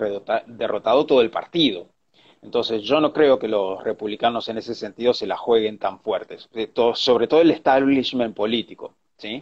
derrotado 0.48 1.06
todo 1.06 1.22
el 1.22 1.30
partido. 1.30 1.88
Entonces, 2.42 2.84
yo 2.84 3.00
no 3.00 3.13
creo 3.13 3.39
que 3.39 3.48
los 3.48 3.82
republicanos 3.82 4.50
en 4.50 4.58
ese 4.58 4.76
sentido 4.76 5.13
se 5.13 5.26
la 5.26 5.38
jueguen 5.38 5.78
tan 5.78 6.00
fuertes, 6.02 6.50
sobre 6.96 7.28
todo 7.28 7.39
el 7.39 7.52
establishment 7.52 8.36
político, 8.36 8.94
¿sí? 9.18 9.42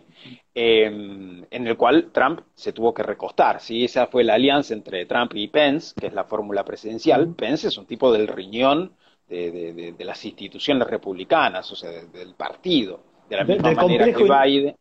Em, 0.53 1.43
en 1.49 1.67
el 1.67 1.75
cual 1.75 2.11
Trump 2.11 2.41
se 2.53 2.71
tuvo 2.71 2.93
que 2.93 3.01
recostar, 3.01 3.59
¿sí? 3.59 3.85
Esa 3.85 4.05
fue 4.05 4.23
la 4.23 4.35
alianza 4.35 4.75
entre 4.75 5.07
Trump 5.07 5.31
y 5.33 5.47
Pence, 5.47 5.95
que 5.99 6.07
es 6.07 6.13
la 6.13 6.25
fórmula 6.25 6.63
presidencial. 6.63 7.33
Pence 7.35 7.69
es 7.69 7.77
un 7.79 7.87
tipo 7.87 8.11
del 8.11 8.27
riñón 8.27 8.91
de, 9.27 9.95
las 9.99 10.23
instituciones 10.23 10.87
republicanas, 10.87 11.71
o 11.71 11.75
sea, 11.75 11.89
del 11.89 12.35
partido, 12.35 12.99
de 13.27 13.37
la 13.37 13.43
misma 13.43 13.71
manera 13.71 14.05
que 14.05 14.23
Biden 14.23 14.75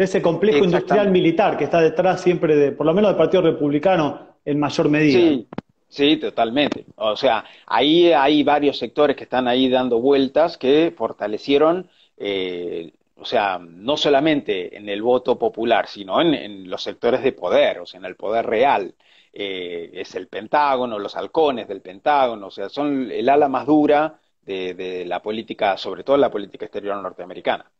de 0.00 0.04
ese 0.04 0.22
complejo 0.22 0.64
industrial 0.64 1.10
militar 1.10 1.58
que 1.58 1.64
está 1.64 1.78
detrás 1.78 2.22
siempre 2.22 2.56
de, 2.56 2.72
por 2.72 2.86
lo 2.86 2.94
menos 2.94 3.10
del 3.10 3.18
Partido 3.18 3.42
Republicano 3.42 4.38
en 4.46 4.58
mayor 4.58 4.88
medida. 4.88 5.18
Sí, 5.18 5.46
sí, 5.88 6.16
totalmente. 6.16 6.86
O 6.96 7.14
sea, 7.16 7.44
ahí 7.66 8.10
hay 8.10 8.42
varios 8.42 8.78
sectores 8.78 9.14
que 9.14 9.24
están 9.24 9.46
ahí 9.46 9.68
dando 9.68 10.00
vueltas 10.00 10.56
que 10.56 10.94
fortalecieron, 10.96 11.86
eh, 12.16 12.94
o 13.14 13.26
sea, 13.26 13.58
no 13.58 13.98
solamente 13.98 14.74
en 14.74 14.88
el 14.88 15.02
voto 15.02 15.38
popular, 15.38 15.86
sino 15.86 16.18
en, 16.22 16.70
los 16.70 16.82
sectores 16.82 17.22
de 17.22 17.32
poder, 17.32 17.80
o 17.80 17.84
sea, 17.84 18.00
en 18.00 18.06
el 18.06 18.16
poder 18.16 18.46
real. 18.46 18.94
Eh, 19.34 19.90
es 19.92 20.14
el 20.14 20.28
Pentágono, 20.28 20.98
los 20.98 21.14
halcones 21.14 21.68
del 21.68 21.82
Pentágono, 21.82 22.46
o 22.46 22.50
sea, 22.50 22.70
son 22.70 23.10
el 23.10 23.28
ala 23.28 23.50
más 23.50 23.66
dura 23.66 24.18
de 24.46 25.04
la 25.06 25.20
política, 25.20 25.76
sobre 25.76 26.04
todo 26.04 26.16
la 26.16 26.30
política 26.30 26.64
exterior 26.64 26.96
norteamericana. 26.96 27.70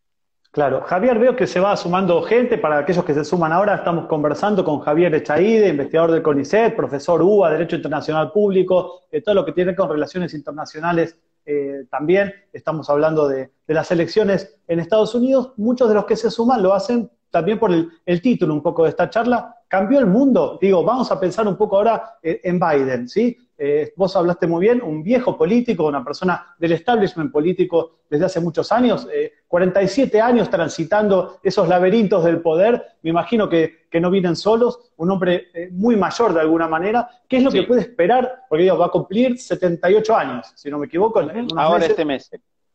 Claro, 0.52 0.82
Javier, 0.82 1.16
veo 1.20 1.36
que 1.36 1.46
se 1.46 1.60
va 1.60 1.76
sumando 1.76 2.20
gente. 2.22 2.58
Para 2.58 2.78
aquellos 2.78 3.04
que 3.04 3.14
se 3.14 3.24
suman 3.24 3.52
ahora, 3.52 3.76
estamos 3.76 4.06
conversando 4.06 4.64
con 4.64 4.80
Javier 4.80 5.14
Echaide, 5.14 5.68
investigador 5.68 6.10
del 6.10 6.22
CONICET, 6.22 6.74
profesor 6.74 7.22
UBA, 7.22 7.52
Derecho 7.52 7.76
Internacional 7.76 8.32
Público, 8.32 9.02
eh, 9.12 9.22
todo 9.22 9.36
lo 9.36 9.44
que 9.44 9.52
tiene 9.52 9.76
con 9.76 9.88
relaciones 9.88 10.34
internacionales 10.34 11.16
eh, 11.46 11.84
también. 11.88 12.34
Estamos 12.52 12.90
hablando 12.90 13.28
de, 13.28 13.52
las 13.68 13.92
elecciones 13.92 14.58
en 14.66 14.80
Estados 14.80 15.14
Unidos. 15.14 15.52
Muchos 15.56 15.88
de 15.88 15.94
los 15.94 16.04
que 16.04 16.16
se 16.16 16.32
suman 16.32 16.64
lo 16.64 16.74
hacen 16.74 17.08
también 17.30 17.60
por 17.60 17.70
el, 17.72 18.20
título 18.20 18.52
un 18.52 18.62
poco 18.62 18.82
de 18.82 18.90
esta 18.90 19.08
charla. 19.08 19.54
¿Cambió 19.68 20.00
el 20.00 20.06
mundo? 20.06 20.58
Digo, 20.60 20.82
vamos 20.82 21.12
a 21.12 21.20
pensar 21.20 21.46
un 21.46 21.56
poco 21.56 21.76
ahora 21.76 22.18
eh, 22.24 22.40
en 22.42 22.58
Biden, 22.58 23.08
¿sí? 23.08 23.38
Eh, 23.62 23.92
vos 23.94 24.16
hablaste 24.16 24.46
muy 24.46 24.62
bien, 24.62 24.80
un 24.80 25.02
viejo 25.02 25.36
político, 25.36 25.86
una 25.86 26.02
persona 26.02 26.54
del 26.58 26.72
establishment 26.72 27.30
político 27.30 27.98
desde 28.08 28.24
hace 28.24 28.40
muchos 28.40 28.72
años, 28.72 29.06
47 29.46 30.16
eh, 30.16 30.20
años 30.22 30.48
transitando 30.48 31.38
esos 31.42 31.68
laberintos 31.68 32.24
del 32.24 32.40
poder, 32.40 32.82
me 33.02 33.10
imagino 33.10 33.50
que, 33.50 33.80
no 34.00 34.10
vienen 34.10 34.34
solos, 34.34 34.92
un 34.96 35.10
hombre 35.10 35.48
eh, 35.52 35.68
muy 35.72 35.94
mayor 35.94 36.32
de 36.32 36.40
alguna 36.40 36.68
manera. 36.68 37.06
¿Qué 37.28 37.36
es 37.36 37.42
lo 37.42 37.50
que 37.50 37.64
puede 37.64 37.82
esperar? 37.82 38.44
Porque 38.48 38.62
digo, 38.62 38.78
va 38.78 38.86
a 38.86 38.90
cumplir 38.90 39.38
78 39.38 40.16
años, 40.16 40.52
si 40.56 40.70
no 40.70 40.78
me 40.78 40.86
equivoco. 40.86 41.20
Ahora 41.54 41.84
este 41.84 42.06
mes. 42.06 42.30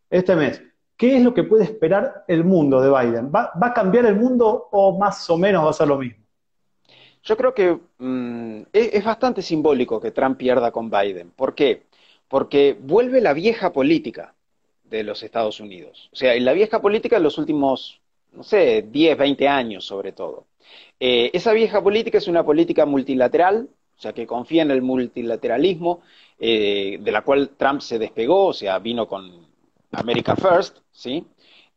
Este 0.08 0.36
mes. 0.36 0.62
¿Qué 0.96 1.18
es 1.18 1.24
lo 1.24 1.34
que 1.34 1.46
puede 1.46 1.64
esperar 1.64 2.26
el 2.28 2.44
mundo 2.44 2.80
de 2.80 2.92
Biden? 2.92 3.32
¿Va, 3.34 3.52
¿Va 3.60 3.68
a 3.68 3.74
cambiar 3.74 4.06
el 4.06 4.18
mundo 4.18 4.68
o 4.72 5.00
más 5.00 5.28
o 5.32 5.38
menos 5.38 5.66
va 5.66 5.72
a 5.72 5.74
ser 5.74 5.88
lo 5.88 5.98
mismo? 5.98 6.25
Yo 7.26 7.36
creo 7.36 7.54
que 7.56 7.80
mm, 7.98 8.62
es, 8.72 9.04
bastante 9.04 9.42
simbólico 9.42 10.00
que 10.00 10.12
Trump 10.12 10.38
pierda 10.38 10.72
con 10.72 10.90
Biden. 10.92 11.32
¿Por 11.32 11.56
qué? 11.56 11.84
Porque 12.28 12.78
vuelve 12.80 13.20
la 13.20 13.34
vieja 13.34 13.74
política 13.74 14.36
de 14.84 15.04
los 15.04 15.24
Estados 15.24 15.60
Unidos. 15.60 16.10
O 16.14 16.16
sea, 16.16 16.40
la 16.40 16.54
vieja 16.54 16.82
política 16.82 17.18
de 17.18 17.24
los 17.24 17.38
últimos, 17.40 18.00
no 18.32 18.44
sé, 18.44 18.84
10, 18.84 19.18
20 19.18 19.48
años 19.48 19.86
sobre 19.86 20.12
todo. 20.12 20.46
Eh, 21.00 21.32
esa 21.34 21.52
vieja 21.54 21.82
política 21.82 22.20
es 22.20 22.28
una 22.28 22.46
política 22.46 22.86
multilateral, 22.86 23.70
o 23.98 24.02
sea, 24.02 24.14
que 24.14 24.28
confía 24.28 24.62
en 24.62 24.72
el 24.72 24.82
multilateralismo, 24.84 26.02
eh, 26.40 27.00
de 27.02 27.12
la 27.12 27.24
cual 27.24 27.52
Trump 27.58 27.82
se 27.82 27.98
despegó, 27.98 28.48
o 28.48 28.54
sea, 28.54 28.78
vino 28.80 29.08
con 29.08 29.48
America 29.92 30.36
First, 30.36 30.78
¿sí? 30.92 31.26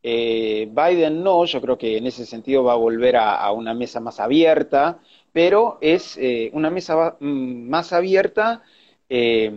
Eh, 0.01 0.69
Biden 0.71 1.23
no, 1.23 1.43
yo 1.45 1.61
creo 1.61 1.77
que 1.77 1.97
en 1.97 2.07
ese 2.07 2.25
sentido 2.25 2.63
va 2.63 2.73
a 2.73 2.75
volver 2.77 3.17
a, 3.17 3.51
una 3.51 3.73
mesa 3.73 3.99
más 3.99 4.19
abierta, 4.19 4.99
pero 5.33 5.77
es 5.81 6.17
eh, 6.17 6.49
una 6.53 6.69
mesa 6.69 7.17
mm, 7.19 7.69
más 7.69 7.91
abierta 7.93 8.63
eh, 9.09 9.51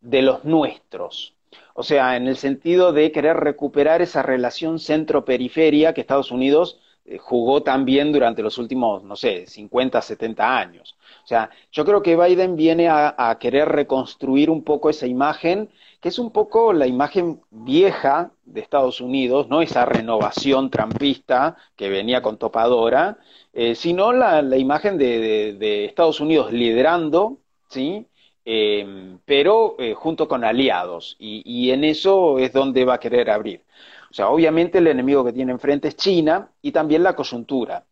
de 0.00 0.22
los 0.22 0.44
nuestros. 0.44 1.34
O 1.74 1.82
sea, 1.82 2.16
en 2.16 2.28
el 2.28 2.36
sentido 2.36 2.92
de 2.92 3.12
querer 3.12 3.36
recuperar 3.38 4.02
esa 4.02 4.22
relación 4.22 4.78
centro-periferia 4.78 5.94
que 5.94 6.02
Estados 6.02 6.30
Unidos 6.30 6.78
jugó 7.18 7.62
también 7.62 8.12
durante 8.12 8.42
los 8.42 8.58
últimos, 8.58 9.02
no 9.02 9.16
sé, 9.16 9.46
50, 9.46 10.00
70 10.00 10.58
años. 10.58 10.96
O 11.24 11.26
sea, 11.26 11.50
yo 11.72 11.84
creo 11.84 12.02
que 12.02 12.16
Biden 12.16 12.56
viene 12.56 12.88
a 12.88 13.36
querer 13.40 13.68
reconstruir 13.68 14.50
un 14.50 14.62
poco 14.62 14.90
esa 14.90 15.06
imagen 15.06 15.70
que 16.02 16.08
es 16.08 16.18
un 16.18 16.32
poco 16.32 16.72
la 16.72 16.88
imagen 16.88 17.40
vieja 17.50 18.32
de 18.44 18.60
Estados 18.60 19.00
Unidos, 19.00 19.48
no 19.48 19.62
esa 19.62 19.84
renovación 19.84 20.68
trampista 20.68 21.56
que 21.76 21.88
venía 21.88 22.20
con 22.20 22.38
topadora, 22.38 23.18
eh, 23.52 23.76
sino 23.76 24.12
la, 24.12 24.42
imagen 24.58 24.98
de, 24.98 25.84
Estados 25.84 26.18
Unidos 26.20 26.52
liderando, 26.52 27.38
¿sí? 27.68 28.04
Eh, 28.44 29.16
pero 29.24 29.76
eh, 29.78 29.94
junto 29.94 30.26
con 30.26 30.42
aliados, 30.42 31.14
y, 31.20 31.70
en 31.70 31.84
eso 31.84 32.40
es 32.40 32.52
donde 32.52 32.84
va 32.84 32.94
a 32.94 33.00
querer 33.00 33.30
abrir. 33.30 33.62
O 34.10 34.14
sea, 34.14 34.28
obviamente 34.28 34.78
el 34.78 34.88
enemigo 34.88 35.24
que 35.24 35.32
tiene 35.32 35.52
enfrente 35.52 35.86
es 35.86 35.96
China 35.96 36.50
y 36.62 36.72
también 36.72 37.04
la 37.04 37.14
coyuntura. 37.14 37.86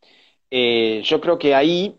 yo 0.50 1.20
creo 1.20 1.38
que 1.38 1.54
ahí, 1.54 1.96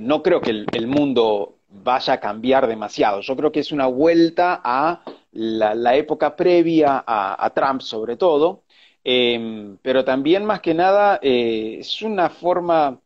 no 0.00 0.22
creo 0.22 0.40
que 0.40 0.50
el 0.50 0.86
mundo 0.86 1.58
vaya 1.82 2.14
a 2.14 2.20
cambiar 2.20 2.66
demasiado. 2.66 3.20
Yo 3.20 3.36
creo 3.36 3.52
que 3.52 3.60
es 3.60 3.72
una 3.72 3.86
vuelta 3.86 4.60
a 4.64 5.02
la, 5.32 5.96
época 5.96 6.36
previa 6.36 7.02
a, 7.06 7.50
Trump, 7.54 7.80
sobre 7.80 8.16
todo, 8.16 8.62
em, 9.02 9.76
pero 9.82 10.04
también 10.04 10.44
más 10.44 10.60
que 10.60 10.74
nada 10.74 11.18
eh, 11.22 11.78
es 11.80 12.02
una 12.02 12.30
forma 12.30 13.00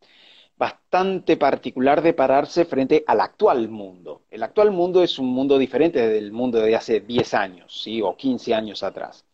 bastante 0.57 1.37
particular 1.37 2.01
de 2.01 2.13
pararse 2.13 2.65
frente 2.65 3.03
al 3.07 3.21
actual 3.21 3.69
mundo. 3.69 4.23
El 4.29 4.43
actual 4.43 4.71
mundo 4.71 5.01
es 5.03 5.17
un 5.17 5.27
mundo 5.27 5.57
diferente 5.57 6.07
del 6.09 6.31
mundo 6.33 6.59
de 6.59 6.75
hace 6.75 6.99
10 6.99 7.33
años, 7.33 7.81
¿sí? 7.81 8.01
o 8.01 8.15
15 8.15 8.53
años 8.53 8.83
atrás. 8.83 9.25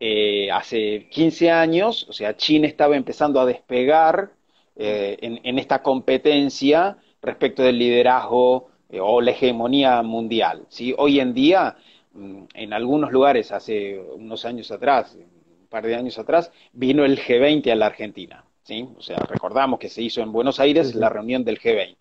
Eh, 0.00 0.50
hace 0.50 1.08
15 1.10 1.50
años, 1.50 2.06
o 2.08 2.12
sea, 2.12 2.36
China 2.36 2.66
estaba 2.66 2.96
empezando 2.96 3.40
a 3.40 3.46
despegar 3.46 4.32
eh, 4.74 5.16
en, 5.20 5.58
esta 5.58 5.82
competencia 5.82 6.96
respecto 7.20 7.62
del 7.62 7.78
liderazgo 7.78 8.71
o 9.00 9.20
la 9.20 9.30
hegemonía 9.30 10.02
mundial. 10.02 10.66
¿sí? 10.68 10.94
Hoy 10.96 11.20
en 11.20 11.34
día, 11.34 11.76
mm, 12.12 12.44
en 12.54 12.72
algunos 12.72 13.12
lugares, 13.12 13.52
hace 13.52 13.98
unos 13.98 14.44
años 14.44 14.70
atrás, 14.70 15.16
un 15.16 15.66
par 15.68 15.86
de 15.86 15.94
años 15.94 16.18
atrás, 16.18 16.52
vino 16.72 17.04
el 17.04 17.18
G20 17.18 17.70
a 17.70 17.76
la 17.76 17.86
Argentina. 17.86 18.44
¿sí? 18.62 18.88
O 18.96 19.02
sea, 19.02 19.16
recordamos 19.16 19.78
que 19.78 19.88
se 19.88 20.02
hizo 20.02 20.20
en 20.22 20.32
Buenos 20.32 20.60
Aires 20.60 20.94
la 20.94 21.08
reunión 21.08 21.44
del 21.44 21.58
G20. 21.60 21.96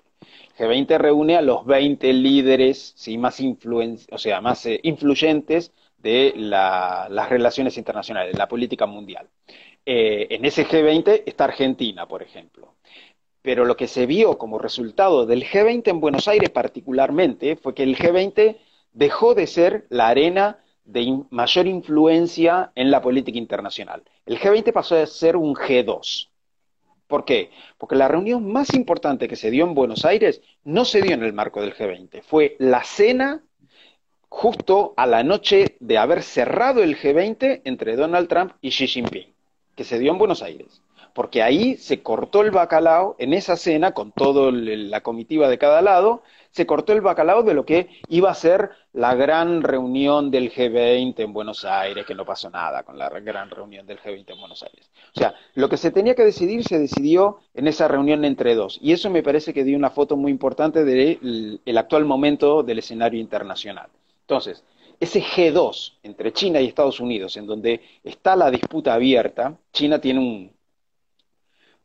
El 0.57 0.67
G20 0.67 0.97
reúne 0.97 1.37
a 1.37 1.41
los 1.41 1.65
20 1.65 2.11
líderes 2.13 2.93
¿sí? 2.95 3.17
más, 3.17 3.41
o 4.11 4.17
sea, 4.17 4.41
más 4.41 4.65
eh, 4.65 4.79
influyentes 4.83 5.71
de 5.97 6.33
las 6.35 7.29
relaciones 7.29 7.77
internacionales, 7.77 8.33
de 8.33 8.37
la 8.37 8.47
política 8.47 8.85
mundial. 8.85 9.27
Eh, 9.85 10.27
en 10.29 10.45
ese 10.45 10.65
G20 10.65 11.23
está 11.25 11.45
Argentina, 11.45 12.07
por 12.07 12.21
ejemplo. 12.21 12.75
Pero 13.41 13.65
lo 13.65 13.75
que 13.75 13.87
se 13.87 14.05
vio 14.05 14.37
como 14.37 14.59
resultado 14.59 15.25
del 15.25 15.43
G20 15.43 15.87
en 15.87 15.99
Buenos 15.99 16.27
Aires 16.27 16.49
particularmente 16.49 17.55
fue 17.55 17.73
que 17.73 17.83
el 17.83 17.97
G20 17.97 18.57
dejó 18.93 19.33
de 19.33 19.47
ser 19.47 19.87
la 19.89 20.09
arena 20.09 20.59
de 20.85 21.23
mayor 21.29 21.67
influencia 21.67 22.71
en 22.75 22.91
la 22.91 23.01
política 23.01 23.37
internacional. 23.37 24.03
El 24.25 24.39
G20 24.39 24.71
pasó 24.73 24.95
a 24.95 25.05
ser 25.05 25.35
un 25.35 25.55
G2. 25.55 26.29
¿Por 27.07 27.25
qué? 27.25 27.49
Porque 27.77 27.95
la 27.95 28.07
reunión 28.07 28.51
más 28.51 28.73
importante 28.73 29.27
que 29.27 29.35
se 29.35 29.51
dio 29.51 29.65
en 29.65 29.73
Buenos 29.73 30.05
Aires 30.05 30.41
no 30.63 30.85
se 30.85 31.01
dio 31.01 31.13
en 31.13 31.23
el 31.23 31.33
marco 31.33 31.61
del 31.61 31.75
G20, 31.75 32.21
fue 32.23 32.55
la 32.59 32.83
cena 32.83 33.43
justo 34.29 34.93
a 34.95 35.05
la 35.05 35.23
noche 35.23 35.75
de 35.81 35.97
haber 35.97 36.23
cerrado 36.23 36.81
el 36.81 36.97
G20 36.97 37.61
entre 37.65 37.97
Donald 37.97 38.29
Trump 38.29 38.53
y 38.61 38.69
Xi 38.69 38.87
Jinping, 38.87 39.33
que 39.75 39.83
se 39.83 39.99
dio 39.99 40.11
en 40.11 40.19
Buenos 40.19 40.41
Aires 40.41 40.81
porque 41.13 41.43
ahí 41.43 41.75
se 41.75 42.01
cortó 42.01 42.41
el 42.41 42.51
bacalao, 42.51 43.15
en 43.19 43.33
esa 43.33 43.55
cena, 43.55 43.91
con 43.91 44.11
toda 44.11 44.51
la 44.51 45.01
comitiva 45.01 45.49
de 45.49 45.57
cada 45.57 45.81
lado, 45.81 46.23
se 46.51 46.65
cortó 46.65 46.93
el 46.93 47.01
bacalao 47.01 47.43
de 47.43 47.53
lo 47.53 47.65
que 47.65 47.89
iba 48.09 48.29
a 48.29 48.35
ser 48.35 48.71
la 48.93 49.15
gran 49.15 49.63
reunión 49.63 50.31
del 50.31 50.51
G20 50.51 51.19
en 51.19 51.33
Buenos 51.33 51.63
Aires, 51.63 52.05
que 52.05 52.13
no 52.13 52.25
pasó 52.25 52.49
nada 52.49 52.83
con 52.83 52.97
la 52.97 53.09
gran 53.09 53.49
reunión 53.49 53.85
del 53.87 53.99
G20 53.99 54.31
en 54.31 54.39
Buenos 54.39 54.61
Aires. 54.63 54.91
O 55.15 55.19
sea, 55.19 55.33
lo 55.55 55.69
que 55.69 55.77
se 55.77 55.91
tenía 55.91 56.15
que 56.15 56.25
decidir 56.25 56.63
se 56.63 56.77
decidió 56.77 57.39
en 57.53 57.67
esa 57.67 57.87
reunión 57.87 58.25
entre 58.25 58.55
dos. 58.55 58.77
Y 58.81 58.91
eso 58.91 59.09
me 59.09 59.23
parece 59.23 59.53
que 59.53 59.63
dio 59.63 59.77
una 59.77 59.89
foto 59.89 60.17
muy 60.17 60.31
importante 60.31 60.83
del 60.83 61.77
actual 61.77 62.05
momento 62.05 62.63
del 62.63 62.79
escenario 62.79 63.19
internacional. 63.19 63.89
Entonces, 64.21 64.63
ese 64.99 65.21
G2 65.21 65.93
entre 66.03 66.31
China 66.31 66.61
y 66.61 66.67
Estados 66.67 66.99
Unidos, 66.99 67.35
en 67.37 67.47
donde 67.47 67.81
está 68.03 68.35
la 68.35 68.51
disputa 68.51 68.93
abierta, 68.93 69.57
China 69.73 69.99
tiene 69.99 70.19
un, 70.19 70.51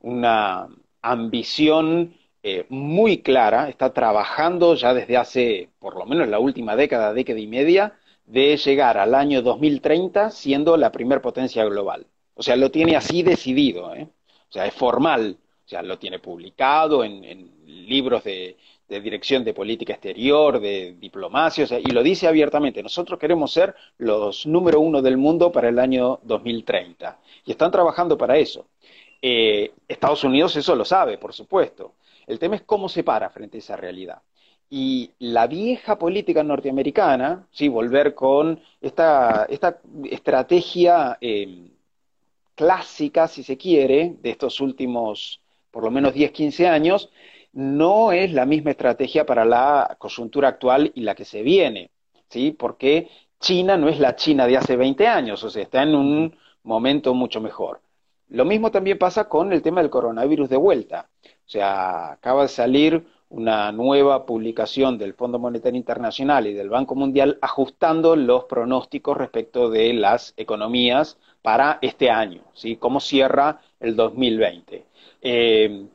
una 0.06 0.68
ambición 1.02 2.14
eh, 2.44 2.64
muy 2.68 3.22
clara, 3.22 3.68
está 3.68 3.92
trabajando 3.92 4.76
ya 4.76 4.94
desde 4.94 5.16
hace 5.16 5.68
por 5.80 5.96
lo 5.96 6.06
menos 6.06 6.28
la 6.28 6.38
última 6.38 6.76
década, 6.76 7.12
década 7.12 7.40
y 7.40 7.48
media, 7.48 7.98
de 8.24 8.56
llegar 8.56 8.98
al 8.98 9.16
año 9.16 9.42
2030 9.42 10.30
siendo 10.30 10.76
la 10.76 10.92
primer 10.92 11.20
potencia 11.20 11.64
global. 11.64 12.06
O 12.34 12.42
sea, 12.44 12.54
lo 12.54 12.70
tiene 12.70 12.94
así 12.94 13.24
decidido, 13.24 13.92
¿eh? 13.94 14.06
o 14.48 14.52
sea, 14.52 14.66
es 14.66 14.74
formal, 14.74 15.38
o 15.64 15.68
sea, 15.68 15.82
lo 15.82 15.98
tiene 15.98 16.20
publicado 16.20 17.02
en, 17.02 17.50
libros 17.66 18.22
de, 18.22 18.56
dirección 18.88 19.42
de 19.42 19.54
política 19.54 19.94
exterior, 19.94 20.60
de 20.60 20.96
diplomacia, 21.00 21.66
y 21.84 21.90
lo 21.90 22.02
dice 22.02 22.28
abiertamente, 22.28 22.82
nosotros 22.82 23.18
queremos 23.18 23.52
ser 23.52 23.74
los 23.98 24.46
número 24.46 24.80
uno 24.80 25.02
del 25.02 25.16
mundo 25.16 25.50
para 25.50 25.68
el 25.68 25.78
año 25.80 26.20
2030. 26.22 27.18
Y 27.44 27.50
están 27.52 27.72
trabajando 27.72 28.16
para 28.16 28.36
eso. 28.38 28.66
Eh, 29.20 29.72
Estados 29.88 30.24
Unidos 30.24 30.56
eso 30.56 30.74
lo 30.74 30.84
sabe, 30.84 31.18
por 31.18 31.32
supuesto. 31.32 31.94
El 32.26 32.38
tema 32.38 32.56
es 32.56 32.62
cómo 32.62 32.88
se 32.88 33.04
para 33.04 33.30
frente 33.30 33.58
a 33.58 33.60
esa 33.60 33.76
realidad. 33.76 34.22
Y 34.68 35.12
la 35.20 35.46
vieja 35.46 35.98
política 35.98 36.42
norteamericana, 36.42 37.46
sí, 37.52 37.68
volver 37.68 38.14
con 38.14 38.60
esta, 38.80 39.46
estrategia 40.10 41.18
eh, 41.20 41.68
clásica, 42.54 43.28
si 43.28 43.44
se 43.44 43.56
quiere, 43.56 44.16
de 44.20 44.30
estos 44.30 44.60
últimos 44.60 45.40
por 45.76 45.84
lo 45.84 45.90
menos 45.90 46.14
10, 46.14 46.32
15 46.32 46.68
años, 46.68 47.10
no 47.52 48.10
es 48.10 48.32
la 48.32 48.46
misma 48.46 48.70
estrategia 48.70 49.26
para 49.26 49.44
la 49.44 49.96
coyuntura 49.98 50.48
actual 50.48 50.90
y 50.94 51.02
la 51.02 51.14
que 51.14 51.26
se 51.26 51.42
viene, 51.42 51.90
¿sí? 52.30 52.52
Porque 52.52 53.10
China 53.40 53.76
no 53.76 53.90
es 53.90 54.00
la 54.00 54.16
China 54.16 54.46
de 54.46 54.56
hace 54.56 54.74
20 54.74 55.06
años, 55.06 55.44
o 55.44 55.50
sea, 55.50 55.62
está 55.62 55.82
en 55.82 55.94
un 55.94 56.36
momento 56.62 57.12
mucho 57.12 57.42
mejor. 57.42 57.82
Lo 58.28 58.44
mismo 58.44 58.70
también 58.70 58.98
pasa 58.98 59.28
con 59.28 59.52
el 59.52 59.62
tema 59.62 59.80
del 59.80 59.90
coronavirus 59.90 60.48
de 60.48 60.56
vuelta. 60.56 61.08
O 61.24 61.48
sea, 61.48 62.12
acaba 62.12 62.42
de 62.42 62.48
salir 62.48 63.06
una 63.28 63.72
nueva 63.72 64.24
publicación 64.26 64.98
del 64.98 65.14
Fondo 65.14 65.38
Monetario 65.38 65.78
Internacional 65.78 66.46
y 66.46 66.52
del 66.54 66.70
Banco 66.70 66.94
Mundial 66.94 67.38
ajustando 67.40 68.16
los 68.16 68.44
pronósticos 68.44 69.16
respecto 69.16 69.70
de 69.70 69.92
las 69.94 70.34
economías 70.36 71.18
para 71.42 71.78
este 71.82 72.10
año, 72.10 72.42
¿sí? 72.54 72.76
Cómo 72.76 73.00
cierra 73.00 73.60
el 73.80 73.96
2020. 73.96 74.86
Eh, 75.22 75.86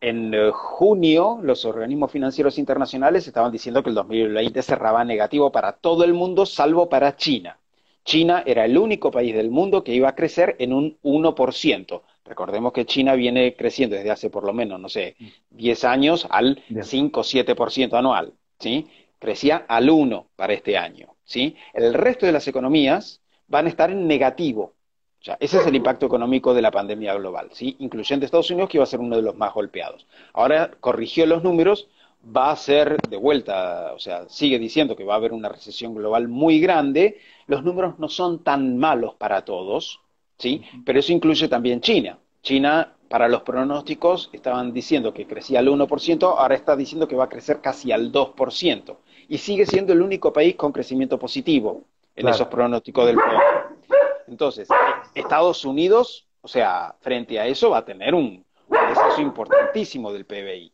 en 0.00 0.50
junio, 0.52 1.38
los 1.42 1.64
organismos 1.64 2.10
financieros 2.10 2.58
internacionales 2.58 3.26
estaban 3.26 3.52
diciendo 3.52 3.82
que 3.82 3.90
el 3.90 3.94
2020 3.94 4.60
cerraba 4.62 5.04
negativo 5.04 5.52
para 5.52 5.72
todo 5.72 6.02
el 6.04 6.12
mundo, 6.12 6.44
salvo 6.44 6.88
para 6.88 7.14
China. 7.16 7.58
China 8.04 8.42
era 8.46 8.64
el 8.64 8.76
único 8.76 9.10
país 9.10 9.34
del 9.34 9.50
mundo 9.50 9.84
que 9.84 9.94
iba 9.94 10.08
a 10.08 10.14
crecer 10.14 10.56
en 10.58 10.72
un 10.72 10.98
1%. 11.02 12.02
Recordemos 12.24 12.72
que 12.72 12.86
China 12.86 13.14
viene 13.14 13.54
creciendo 13.54 13.96
desde 13.96 14.10
hace 14.10 14.30
por 14.30 14.44
lo 14.44 14.52
menos, 14.52 14.80
no 14.80 14.88
sé, 14.88 15.16
10 15.50 15.84
años 15.84 16.26
al 16.30 16.62
5 16.80 17.20
o 17.20 17.24
7% 17.24 17.94
anual, 17.94 18.32
¿sí? 18.58 18.88
Crecía 19.18 19.64
al 19.68 19.90
1 19.90 20.28
para 20.36 20.52
este 20.52 20.76
año, 20.76 21.16
¿sí? 21.24 21.56
El 21.74 21.94
resto 21.94 22.26
de 22.26 22.32
las 22.32 22.46
economías 22.48 23.20
van 23.48 23.66
a 23.66 23.68
estar 23.68 23.90
en 23.90 24.06
negativo. 24.06 24.74
O 25.20 25.24
sea, 25.24 25.36
ese 25.38 25.58
es 25.58 25.66
el 25.66 25.76
impacto 25.76 26.06
económico 26.06 26.52
de 26.52 26.62
la 26.62 26.72
pandemia 26.72 27.14
global, 27.14 27.50
¿sí? 27.52 27.76
Incluyendo 27.78 28.26
Estados 28.26 28.50
Unidos, 28.50 28.68
que 28.68 28.78
iba 28.78 28.84
a 28.84 28.88
ser 28.88 28.98
uno 28.98 29.14
de 29.14 29.22
los 29.22 29.36
más 29.36 29.54
golpeados. 29.54 30.06
Ahora 30.32 30.72
corrigió 30.80 31.26
los 31.26 31.44
números, 31.44 31.88
va 32.24 32.50
a 32.50 32.56
ser 32.56 32.96
de 33.08 33.16
vuelta, 33.16 33.92
o 33.94 33.98
sea, 33.98 34.28
sigue 34.28 34.58
diciendo 34.58 34.96
que 34.96 35.04
va 35.04 35.14
a 35.14 35.16
haber 35.16 35.32
una 35.32 35.48
recesión 35.48 35.94
global 35.94 36.28
muy 36.28 36.60
grande, 36.60 37.18
los 37.52 37.64
números 37.64 37.98
no 37.98 38.08
son 38.08 38.42
tan 38.42 38.78
malos 38.78 39.14
para 39.16 39.44
todos, 39.44 40.00
¿sí? 40.38 40.62
Pero 40.86 40.98
eso 40.98 41.12
incluye 41.12 41.48
también 41.48 41.82
China. 41.82 42.18
China, 42.40 42.94
para 43.10 43.28
los 43.28 43.42
pronósticos, 43.42 44.30
estaban 44.32 44.72
diciendo 44.72 45.12
que 45.12 45.26
crecía 45.26 45.58
al 45.58 45.68
1%, 45.68 46.22
ahora 46.38 46.54
está 46.54 46.76
diciendo 46.76 47.06
que 47.06 47.14
va 47.14 47.24
a 47.24 47.28
crecer 47.28 47.60
casi 47.60 47.92
al 47.92 48.10
2%. 48.10 48.96
Y 49.28 49.36
sigue 49.36 49.66
siendo 49.66 49.92
el 49.92 50.00
único 50.00 50.32
país 50.32 50.56
con 50.56 50.72
crecimiento 50.72 51.18
positivo 51.18 51.82
en 52.16 52.28
esos 52.28 52.48
pronósticos 52.48 53.04
del 53.04 53.16
PNUD. 53.16 53.96
Entonces, 54.28 54.66
Estados 55.14 55.66
Unidos, 55.66 56.26
o 56.40 56.48
sea, 56.48 56.96
frente 57.00 57.38
a 57.38 57.46
eso 57.46 57.68
va 57.68 57.78
a 57.78 57.84
tener 57.84 58.14
un, 58.14 58.46
un 58.70 59.22
importantísimo 59.22 60.10
del 60.10 60.24
PBI. 60.24 60.72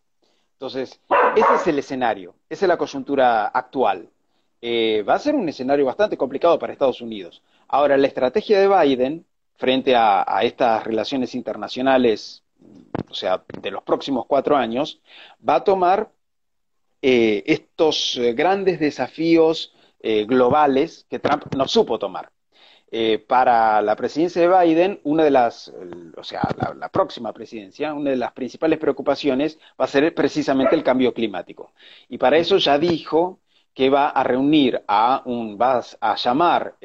Entonces, 0.52 1.00
ese 1.34 1.54
es 1.56 1.66
el 1.66 1.80
escenario, 1.80 2.36
esa 2.48 2.66
es 2.66 2.68
la 2.68 2.76
coyuntura 2.76 3.48
actual. 3.48 4.08
Eh, 4.60 5.04
va 5.08 5.14
a 5.14 5.18
ser 5.18 5.34
un 5.34 5.48
escenario 5.48 5.84
bastante 5.84 6.16
complicado 6.16 6.58
para 6.58 6.72
Estados 6.72 7.00
Unidos. 7.00 7.42
Ahora, 7.68 7.96
la 7.96 8.08
estrategia 8.08 8.60
de 8.60 8.68
Biden 8.68 9.26
frente 9.56 9.94
a, 9.96 10.24
estas 10.42 10.84
relaciones 10.84 11.34
internacionales, 11.34 12.42
o 13.08 13.14
sea, 13.14 13.44
de 13.60 13.70
los 13.70 13.82
próximos 13.82 14.26
cuatro 14.26 14.56
años, 14.56 15.00
va 15.46 15.56
a 15.56 15.64
tomar 15.64 16.10
eh, 17.02 17.42
estos 17.46 18.16
eh, 18.16 18.32
grandes 18.34 18.80
desafíos 18.80 19.74
globales 20.00 21.06
que 21.10 21.18
Trump 21.18 21.52
no 21.56 21.66
supo 21.66 21.98
tomar. 21.98 22.30
para 23.26 23.82
la 23.82 23.96
presidencia 23.96 24.40
de 24.40 24.48
Biden, 24.48 25.00
una 25.02 25.24
de 25.24 25.30
las, 25.30 25.72
o 26.16 26.22
sea, 26.22 26.42
la, 26.76 26.88
próxima 26.88 27.32
presidencia, 27.32 27.92
una 27.92 28.10
de 28.10 28.16
las 28.16 28.32
principales 28.32 28.78
preocupaciones 28.78 29.58
va 29.78 29.86
a 29.86 29.88
ser 29.88 30.14
precisamente 30.14 30.76
el 30.76 30.84
cambio 30.84 31.12
climático. 31.12 31.72
Y 32.08 32.16
para 32.16 32.38
eso 32.38 32.58
ya 32.58 32.78
dijo 32.78 33.40
que 33.74 33.90
va 33.90 34.08
a 34.08 34.22
reunir 34.24 34.82
a 34.88 35.22
un, 35.24 35.58
va 35.60 35.82
a 36.00 36.16
llamar 36.16 36.76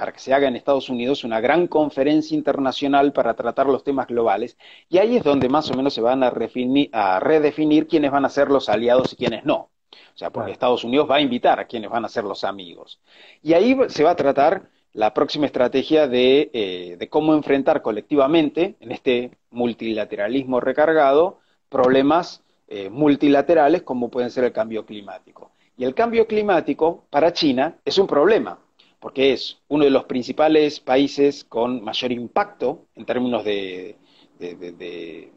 para 0.00 0.12
que 0.12 0.18
se 0.18 0.32
haga 0.32 0.48
en 0.48 0.56
Estados 0.56 0.88
Unidos 0.88 1.24
una 1.24 1.42
gran 1.42 1.66
conferencia 1.66 2.34
internacional 2.34 3.12
para 3.12 3.34
tratar 3.34 3.66
los 3.66 3.84
temas 3.84 4.06
globales, 4.06 4.56
y 4.88 4.96
ahí 4.96 5.16
es 5.16 5.22
donde 5.22 5.50
más 5.50 5.70
o 5.70 5.74
menos 5.74 5.92
se 5.92 6.00
van 6.00 6.22
a, 6.22 6.30
redefinir 6.30 7.86
quiénes 7.86 8.10
van 8.10 8.24
a 8.24 8.30
ser 8.30 8.48
los 8.48 8.70
aliados 8.70 9.12
y 9.12 9.16
quiénes 9.16 9.44
no. 9.44 9.68
O 9.92 10.18
sea, 10.20 10.30
porque 10.30 10.52
Estados 10.52 10.84
Unidos 10.84 11.06
va 11.10 11.16
a 11.16 11.20
invitar 11.20 11.60
a 11.60 11.66
quienes 11.66 11.90
van 11.90 12.06
a 12.06 12.08
ser 12.08 12.24
los 12.24 12.44
amigos. 12.44 12.98
Y 13.42 13.52
ahí 13.52 13.76
se 13.88 14.02
va 14.02 14.12
a 14.12 14.16
tratar 14.16 14.70
la 14.94 15.12
próxima 15.12 15.44
estrategia 15.44 16.08
de, 16.08 16.50
eh, 16.52 17.08
cómo 17.10 17.34
enfrentar 17.34 17.82
colectivamente, 17.82 18.76
en 18.80 18.92
este 18.92 19.32
multilateralismo 19.50 20.60
recargado, 20.60 21.40
problemas 21.68 22.42
eh, 22.68 22.88
multilaterales 22.88 23.82
como 23.82 24.10
pueden 24.10 24.30
ser 24.30 24.44
el 24.44 24.52
cambio 24.52 24.86
climático. 24.86 25.52
Y 25.80 25.84
el 25.84 25.94
cambio 25.94 26.26
climático 26.26 27.06
para 27.08 27.32
China 27.32 27.78
es 27.86 27.96
un 27.96 28.06
problema, 28.06 28.58
porque 28.98 29.32
es 29.32 29.56
uno 29.68 29.84
de 29.84 29.90
los 29.90 30.04
principales 30.04 30.78
países 30.78 31.42
con 31.42 31.82
mayor 31.82 32.12
impacto 32.12 32.84
en 32.96 33.06
términos 33.06 33.46
de, 33.46 33.96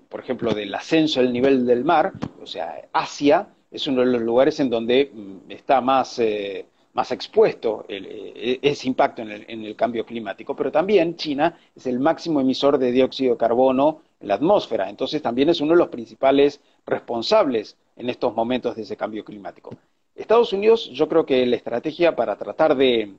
por 0.09 0.19
ejemplo, 0.19 0.53
del 0.53 0.75
ascenso 0.75 1.21
del 1.21 1.31
nivel 1.31 1.65
del 1.65 1.85
mar, 1.85 2.11
o 2.41 2.45
sea, 2.45 2.89
Asia 2.91 3.47
es 3.71 3.87
uno 3.87 4.01
de 4.01 4.07
los 4.07 4.21
lugares 4.21 4.59
en 4.59 4.69
donde 4.69 5.11
mm, 5.13 5.49
está 5.49 5.79
más, 5.79 6.19
eh, 6.19 6.65
más 6.91 7.13
expuesto 7.13 7.85
eh, 7.87 8.59
ese 8.61 8.89
impacto 8.89 9.21
en 9.21 9.31
el, 9.31 9.75
cambio 9.77 10.05
climático, 10.05 10.57
pero 10.57 10.73
también 10.73 11.15
China 11.15 11.57
es 11.73 11.87
el 11.87 12.01
máximo 12.01 12.41
emisor 12.41 12.77
de 12.77 12.91
dióxido 12.91 13.35
de 13.35 13.37
carbono 13.37 14.01
en 14.19 14.27
la 14.27 14.33
atmósfera, 14.33 14.89
entonces 14.89 15.21
también 15.21 15.47
es 15.47 15.61
uno 15.61 15.71
de 15.71 15.77
los 15.77 15.87
principales 15.87 16.59
responsables 16.85 17.77
en 17.95 18.09
estos 18.09 18.35
momentos 18.35 18.75
de 18.75 18.81
ese 18.81 18.97
cambio 18.97 19.23
climático. 19.23 19.69
Estados 20.15 20.53
Unidos, 20.53 20.89
yo 20.91 21.07
creo 21.07 21.25
que 21.25 21.45
la 21.45 21.55
estrategia 21.55 22.15
para 22.15 22.35
tratar 22.35 22.75
de, 22.75 23.15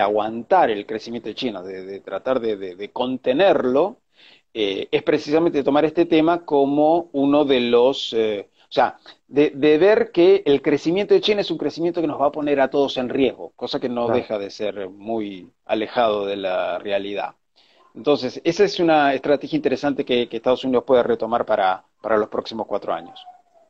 aguantar 0.00 0.70
el 0.70 0.86
crecimiento 0.86 1.28
de 1.28 1.34
China, 1.34 1.62
de, 1.62 2.00
tratar 2.00 2.40
de, 2.40 2.90
contenerlo, 2.92 3.98
eh, 4.54 4.88
es 4.90 5.02
precisamente 5.02 5.62
tomar 5.62 5.84
este 5.84 6.06
tema 6.06 6.44
como 6.44 7.10
uno 7.12 7.44
de 7.44 7.60
los, 7.60 8.12
eh, 8.12 8.48
o 8.62 8.72
sea, 8.72 8.96
de, 9.28 9.50
ver 9.78 10.12
que 10.12 10.42
el 10.46 10.62
crecimiento 10.62 11.14
de 11.14 11.20
China 11.20 11.40
es 11.40 11.50
un 11.50 11.58
crecimiento 11.58 12.00
que 12.00 12.06
nos 12.06 12.20
va 12.20 12.26
a 12.26 12.32
poner 12.32 12.60
a 12.60 12.70
todos 12.70 12.96
en 12.96 13.08
riesgo, 13.08 13.52
cosa 13.56 13.80
que 13.80 13.88
no 13.88 14.08
deja 14.08 14.38
de 14.38 14.50
ser 14.50 14.88
muy 14.88 15.50
alejado 15.64 16.26
de 16.26 16.36
la 16.36 16.78
realidad. 16.78 17.34
Entonces, 17.94 18.40
esa 18.44 18.64
es 18.64 18.78
una 18.78 19.14
estrategia 19.14 19.56
interesante 19.56 20.04
que, 20.04 20.28
Estados 20.30 20.64
Unidos 20.64 20.84
puede 20.84 21.02
retomar 21.02 21.44
para 21.44 21.84
los 22.02 22.28
próximos 22.28 22.66
cuatro 22.66 22.92
años 22.92 23.26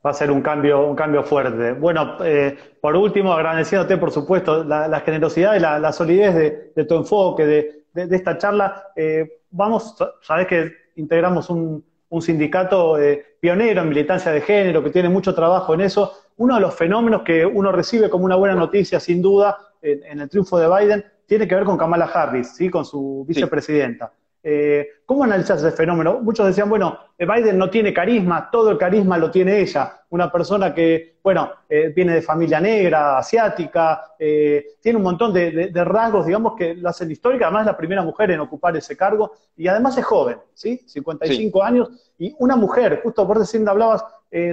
va 0.06 0.10
a 0.10 0.14
ser 0.14 0.30
un 0.30 0.40
cambio, 0.40 0.86
un 0.86 0.94
cambio 0.94 1.24
fuerte. 1.24 1.72
Bueno, 1.72 2.18
eh, 2.24 2.56
por 2.80 2.94
último, 2.94 3.32
agradeciéndote, 3.32 3.96
por 3.96 4.12
supuesto, 4.12 4.62
la, 4.62 5.00
generosidad 5.00 5.56
y 5.56 5.58
la, 5.58 5.92
solidez 5.92 6.34
de, 6.74 6.84
tu 6.84 6.94
enfoque, 6.94 7.44
de, 7.44 7.84
esta 8.14 8.38
charla. 8.38 8.84
Eh, 8.94 9.40
vamos, 9.50 9.96
sabes 10.22 10.46
que 10.46 10.72
integramos 10.94 11.50
un, 11.50 11.84
sindicato 12.20 12.98
eh, 12.98 13.36
pionero 13.40 13.82
en 13.82 13.88
militancia 13.88 14.30
de 14.30 14.40
género, 14.40 14.82
que 14.82 14.90
tiene 14.90 15.08
mucho 15.08 15.34
trabajo 15.34 15.74
en 15.74 15.80
eso. 15.80 16.12
Uno 16.36 16.54
de 16.54 16.60
los 16.60 16.74
fenómenos 16.74 17.22
que 17.22 17.44
uno 17.44 17.72
recibe 17.72 18.08
como 18.08 18.24
una 18.24 18.36
buena 18.36 18.54
noticia, 18.54 19.00
sin 19.00 19.20
duda, 19.20 19.58
en, 19.82 20.20
el 20.20 20.28
triunfo 20.28 20.58
de 20.58 20.68
Biden, 20.68 21.04
tiene 21.26 21.48
que 21.48 21.56
ver 21.56 21.64
con 21.64 21.76
Kamala 21.76 22.06
Harris, 22.06 22.54
¿sí? 22.54 22.70
con 22.70 22.84
su 22.84 23.24
vicepresidenta. 23.28 24.12
Eh, 24.48 24.90
¿Cómo 25.04 25.24
analizas 25.24 25.60
ese 25.60 25.76
fenómeno? 25.76 26.20
Muchos 26.20 26.46
decían, 26.46 26.70
bueno, 26.70 26.96
eh, 27.18 27.26
Biden 27.26 27.58
no 27.58 27.68
tiene 27.68 27.92
carisma, 27.92 28.48
todo 28.48 28.70
el 28.70 28.78
carisma 28.78 29.18
lo 29.18 29.28
tiene 29.28 29.58
ella, 29.58 30.02
una 30.10 30.30
persona 30.30 30.72
que, 30.72 31.16
bueno, 31.20 31.50
eh, 31.68 31.88
viene 31.88 32.14
de 32.14 32.22
familia 32.22 32.60
negra, 32.60 33.18
asiática, 33.18 34.04
tiene 34.16 34.98
un 34.98 35.02
montón 35.02 35.32
de, 35.32 35.72
rasgos, 35.84 36.26
digamos, 36.26 36.54
que 36.54 36.76
la 36.76 36.90
hacen 36.90 37.10
histórica, 37.10 37.46
además 37.46 37.62
es 37.62 37.66
la 37.72 37.76
primera 37.76 38.02
mujer 38.02 38.30
en 38.30 38.38
ocupar 38.38 38.76
ese 38.76 38.96
cargo, 38.96 39.32
y 39.56 39.66
además 39.66 39.98
es 39.98 40.04
joven, 40.04 40.38
¿sí? 40.54 40.80
55 40.86 41.64
años, 41.64 42.12
y 42.16 42.32
una 42.38 42.54
mujer, 42.54 43.00
justo 43.02 43.26
por 43.26 43.40
decir, 43.40 43.68
hablabas, 43.68 44.04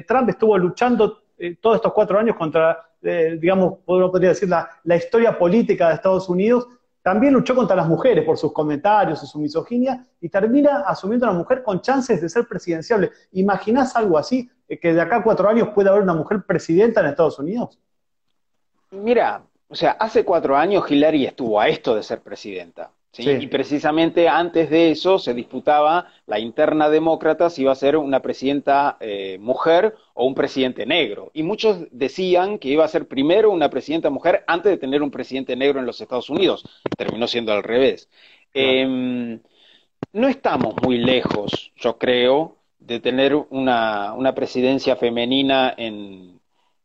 Trump 0.08 0.28
estuvo 0.28 0.58
luchando 0.58 1.22
todos 1.62 1.76
estos 1.76 1.94
cuatro 1.94 2.18
años 2.18 2.36
contra, 2.36 2.84
digamos, 3.00 3.76
podría 3.86 4.30
decir, 4.30 4.50
la 4.50 4.96
historia 4.96 5.38
política 5.38 5.90
de 5.90 5.94
Estados 5.94 6.28
Unidos, 6.30 6.68
también 7.04 7.34
luchó 7.34 7.54
contra 7.54 7.76
las 7.76 7.88
mujeres 7.88 8.26
por 8.26 8.38
sus 8.38 8.54
comentarios 8.54 9.22
y 9.22 9.28
su 9.28 9.38
misoginia 9.38 10.08
y 10.22 10.30
termina 10.30 10.84
asumiendo 10.88 11.28
a 11.28 11.30
una 11.30 11.40
mujer 11.40 11.62
con 11.62 11.82
chances 11.82 12.22
de 12.22 12.30
ser 12.30 12.48
presidenciable. 12.48 13.12
¿Imaginás 13.34 13.96
algo 13.98 14.18
así? 14.18 14.50
Eh, 14.68 14.80
¿Que 14.80 14.94
de 14.94 15.02
acá 15.02 15.18
a 15.18 15.24
cuatro 15.24 15.50
años 15.50 15.70
pueda 15.76 15.90
haber 15.90 16.02
una 16.02 16.14
mujer 16.14 16.44
presidenta 16.48 17.02
en 17.02 17.08
Estados 17.08 17.38
Unidos? 17.38 17.78
Mira, 18.92 19.44
o 19.68 19.76
sea, 19.76 19.92
hace 19.92 20.24
cuatro 20.24 20.56
años 20.56 20.90
Hillary 20.90 21.26
estuvo 21.26 21.60
a 21.60 21.68
esto 21.68 21.94
de 21.94 22.04
ser 22.04 22.22
presidenta. 22.22 22.92
Y 23.16 23.48
precisamente 23.48 24.28
antes 24.28 24.72
de 24.72 24.90
eso 24.90 25.20
se 25.20 25.36
disputaba 25.36 26.08
la 26.26 26.40
interna 26.40 26.90
demócrata 26.90 27.50
si 27.52 27.62
iba 27.62 27.72
a 27.72 27.76
ser 27.76 27.96
una 27.96 28.22
presidenta 28.22 28.98
eh, 29.00 29.38
mujer 29.40 29.96
o 30.16 30.26
un 30.26 30.34
presidente 30.34 30.86
negro. 30.88 31.30
Y 31.34 31.44
muchos 31.44 31.86
decían 31.92 32.58
que 32.58 32.70
iba 32.70 32.84
a 32.84 32.88
ser 32.88 33.08
primero 33.08 33.52
una 33.52 33.70
presidenta 33.70 34.10
mujer 34.10 34.44
antes 34.48 34.72
de 34.72 34.78
tener 34.78 35.04
un 35.04 35.12
presidente 35.12 35.56
negro 35.56 35.80
en 35.80 35.86
los 35.86 36.02
Estados 36.02 36.30
Unidos. 36.32 36.66
Terminó 36.98 37.28
siendo 37.28 37.54
al 37.54 37.62
revés. 37.62 38.10
Em, 38.52 39.40
no 40.12 40.28
estamos 40.28 40.74
muy 40.82 40.98
lejos, 40.98 41.72
yo 41.76 42.00
creo, 42.00 42.58
de 42.80 43.00
tener 43.00 43.36
una, 43.36 44.14
una 44.14 44.34
presidencia 44.34 44.96
femenina 44.96 45.74
en, 45.78 46.33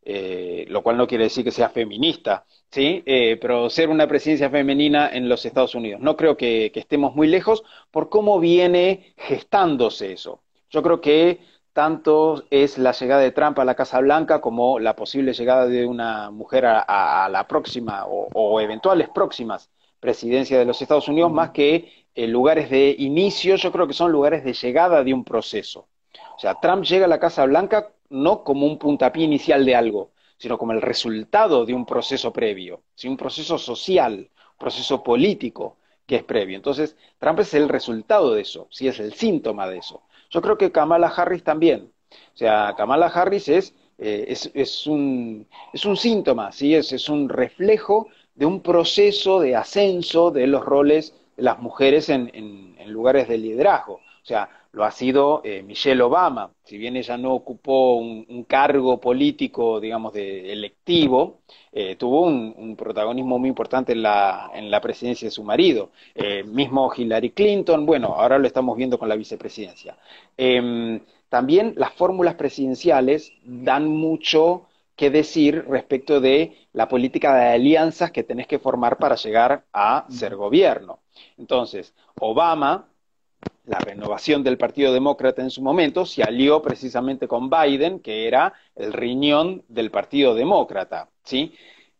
eh, 0.03 0.65
lo 0.69 0.81
cual 0.81 0.97
no 0.97 1.07
quiere 1.07 1.25
decir 1.25 1.43
que 1.43 1.51
sea 1.51 1.69
feminista, 1.69 2.45
¿sí? 2.71 3.03
Eh, 3.05 3.37
pero 3.41 3.69
ser 3.69 3.89
una 3.89 4.07
presidencia 4.07 4.49
femenina 4.49 5.09
en 5.09 5.27
los 5.27 5.45
Estados 5.45 5.75
Unidos. 5.75 6.01
No 6.01 6.15
creo 6.15 6.37
que, 6.37 6.71
estemos 6.73 7.15
muy 7.15 7.27
lejos 7.27 7.63
por 7.91 8.09
cómo 8.09 8.39
viene 8.39 9.13
gestándose 9.17 10.13
eso. 10.13 10.41
Yo 10.69 10.81
creo 10.83 11.01
que 11.01 11.41
tanto 11.73 12.43
es 12.49 12.77
la 12.77 12.91
llegada 12.93 13.21
de 13.21 13.31
Trump 13.31 13.59
a 13.59 13.65
la 13.65 13.75
Casa 13.75 13.99
Blanca 13.99 14.41
como 14.41 14.79
la 14.79 14.95
posible 14.95 15.33
llegada 15.33 15.67
de 15.67 15.85
una 15.85 16.31
mujer 16.31 16.65
a, 16.65 17.29
la 17.31 17.47
próxima 17.47 18.05
o, 18.05 18.59
eventuales 18.61 19.09
próximas 19.09 19.69
presidencias 19.99 20.59
de 20.59 20.65
los 20.65 20.81
Estados 20.81 21.07
Unidos, 21.07 21.31
más 21.31 21.51
que 21.51 22.05
eh, 22.15 22.27
lugares 22.27 22.69
de 22.69 22.95
inicio, 22.99 23.55
yo 23.57 23.71
creo 23.71 23.87
que 23.87 23.93
son 23.93 24.11
lugares 24.11 24.43
de 24.43 24.53
llegada 24.53 25.03
de 25.03 25.13
un 25.13 25.23
proceso. 25.23 25.87
O 26.39 26.41
sea, 26.41 26.55
Trump 26.55 26.85
llega 26.85 27.03
a 27.03 27.09
la 27.09 27.19
Casa 27.19 27.43
Blanca 27.43 27.91
no 28.11 28.45
como 28.45 28.65
un 28.65 28.77
puntapié 28.77 29.25
inicial 29.25 29.65
de 29.65 29.75
algo, 29.75 30.11
sino 30.37 30.57
como 30.57 30.71
el 30.71 30.81
resultado 30.81 31.65
de 31.65 31.73
un 31.73 31.85
proceso 31.85 32.31
previo, 32.31 32.83
un 33.03 33.17
proceso 33.17 33.57
social, 33.57 34.13
un 34.53 34.57
proceso 34.57 35.03
político 35.03 35.75
que 36.05 36.15
es 36.15 36.23
previo. 36.23 36.55
Entonces, 36.55 36.95
Trump 37.17 37.41
es 37.41 37.53
el 37.55 37.67
resultado 37.67 38.33
de 38.33 38.43
eso, 38.43 38.69
sí 38.71 38.87
es 38.87 39.01
el 39.01 39.13
síntoma 39.15 39.67
de 39.67 39.79
eso. 39.79 40.03
Yo 40.29 40.41
creo 40.41 40.57
que 40.57 40.71
Kamala 40.71 41.09
Harris 41.09 41.43
también. 41.43 41.91
O 42.33 42.37
sea, 42.37 42.73
Kamala 42.77 43.07
Harris 43.07 43.49
es, 43.49 43.75
eh, 43.97 44.33
es, 44.53 44.87
un, 44.87 45.45
es 45.73 45.83
un 45.83 45.97
síntoma, 45.97 46.53
¿sí? 46.53 46.73
es, 46.73 46.93
es 46.93 47.09
un 47.09 47.27
reflejo 47.27 48.07
de 48.33 48.45
un 48.45 48.61
proceso 48.61 49.41
de 49.41 49.57
ascenso 49.57 50.31
de 50.31 50.47
los 50.47 50.63
roles 50.63 51.13
de 51.35 51.43
las 51.43 51.59
mujeres 51.59 52.07
en, 52.07 52.31
en 52.33 52.91
lugares 52.93 53.27
de 53.27 53.37
liderazgo. 53.37 53.95
O 53.95 54.25
sea, 54.25 54.49
lo 54.71 54.85
ha 54.85 54.91
sido 54.91 55.41
eh, 55.43 55.63
Michelle 55.63 56.01
Obama, 56.01 56.51
si 56.63 56.77
bien 56.77 56.95
ella 56.95 57.17
no 57.17 57.33
ocupó 57.33 57.95
un, 57.95 58.43
cargo 58.47 58.99
político, 58.99 59.79
digamos, 59.79 60.13
de 60.13 60.51
electivo, 60.53 61.41
eh, 61.71 61.95
tuvo 61.95 62.21
un, 62.21 62.75
protagonismo 62.75 63.39
muy 63.39 63.49
importante 63.49 63.93
en 63.93 64.03
la, 64.03 64.51
en 64.53 64.69
la 64.69 64.79
presidencia 64.79 65.27
de 65.27 65.31
su 65.31 65.43
marido. 65.43 65.91
Eh, 66.13 66.43
mismo 66.43 66.91
Hillary 66.95 67.31
Clinton, 67.31 67.85
bueno, 67.85 68.15
ahora 68.15 68.37
lo 68.37 68.47
estamos 68.47 68.77
viendo 68.77 68.99
con 68.99 69.09
la 69.09 69.15
vicepresidencia. 69.15 69.97
Em, 70.37 70.99
también 71.29 71.73
las 71.75 71.93
fórmulas 71.93 72.35
presidenciales 72.35 73.33
dan 73.43 73.87
mucho 73.87 74.67
qué 74.95 75.09
decir 75.09 75.65
respecto 75.67 76.19
de 76.19 76.57
la 76.73 76.87
política 76.87 77.35
de 77.35 77.53
alianzas 77.53 78.11
que 78.11 78.23
tenés 78.23 78.47
que 78.47 78.59
formar 78.59 78.97
para 78.97 79.15
llegar 79.15 79.63
a 79.73 80.05
ser 80.09 80.35
gobierno. 80.35 80.99
Entonces, 81.37 81.93
Obama, 82.19 82.89
la 83.69 83.79
renovación 83.79 84.43
del 84.43 84.57
Partido 84.57 84.91
Demócrata 84.91 85.43
en 85.43 85.51
su 85.51 85.61
momento, 85.61 86.03
se 86.05 86.23
alió 86.23 86.61
precisamente 86.61 87.27
con 87.27 87.51
Biden, 87.51 87.99
que 87.99 88.27
era 88.27 88.53
el 88.75 88.91
riñón 88.91 89.63
del 89.67 89.91
Partido 89.91 90.33
Demócrata. 90.33 91.09
¿sí? 91.23 91.53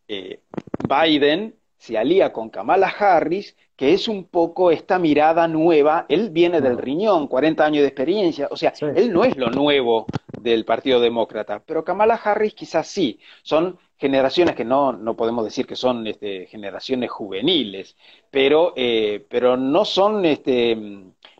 Eh, 0.08 0.40
Biden 0.88 1.54
se 1.78 1.96
alía 1.96 2.32
con 2.32 2.50
Kamala 2.50 2.88
Harris, 2.88 3.56
que 3.76 3.94
es 3.94 4.08
un 4.08 4.24
poco 4.24 4.72
esta 4.72 4.98
mirada 4.98 5.46
nueva. 5.46 6.06
Él 6.08 6.30
viene 6.30 6.60
del 6.60 6.76
riñón, 6.76 7.28
40 7.28 7.64
años 7.64 7.82
de 7.82 7.88
experiencia, 7.88 8.48
o 8.50 8.56
sea, 8.56 8.72
él 8.96 9.12
no 9.12 9.24
es 9.24 9.36
lo 9.36 9.48
nuevo 9.50 10.06
del 10.40 10.64
Partido 10.64 11.00
Demócrata, 11.00 11.62
pero 11.64 11.84
Kamala 11.84 12.16
Harris 12.16 12.54
quizás 12.54 12.88
sí. 12.88 13.20
Son 13.42 13.78
generaciones 13.96 14.56
que 14.56 14.64
no, 14.64 14.92
no 14.92 15.14
podemos 15.14 15.44
decir 15.44 15.66
que 15.66 15.76
son 15.76 16.06
este, 16.06 16.46
generaciones 16.46 17.10
juveniles, 17.10 17.96
pero, 18.30 18.72
eh, 18.74 19.24
pero 19.28 19.56
no 19.56 19.84
son 19.84 20.24
este, 20.24 20.76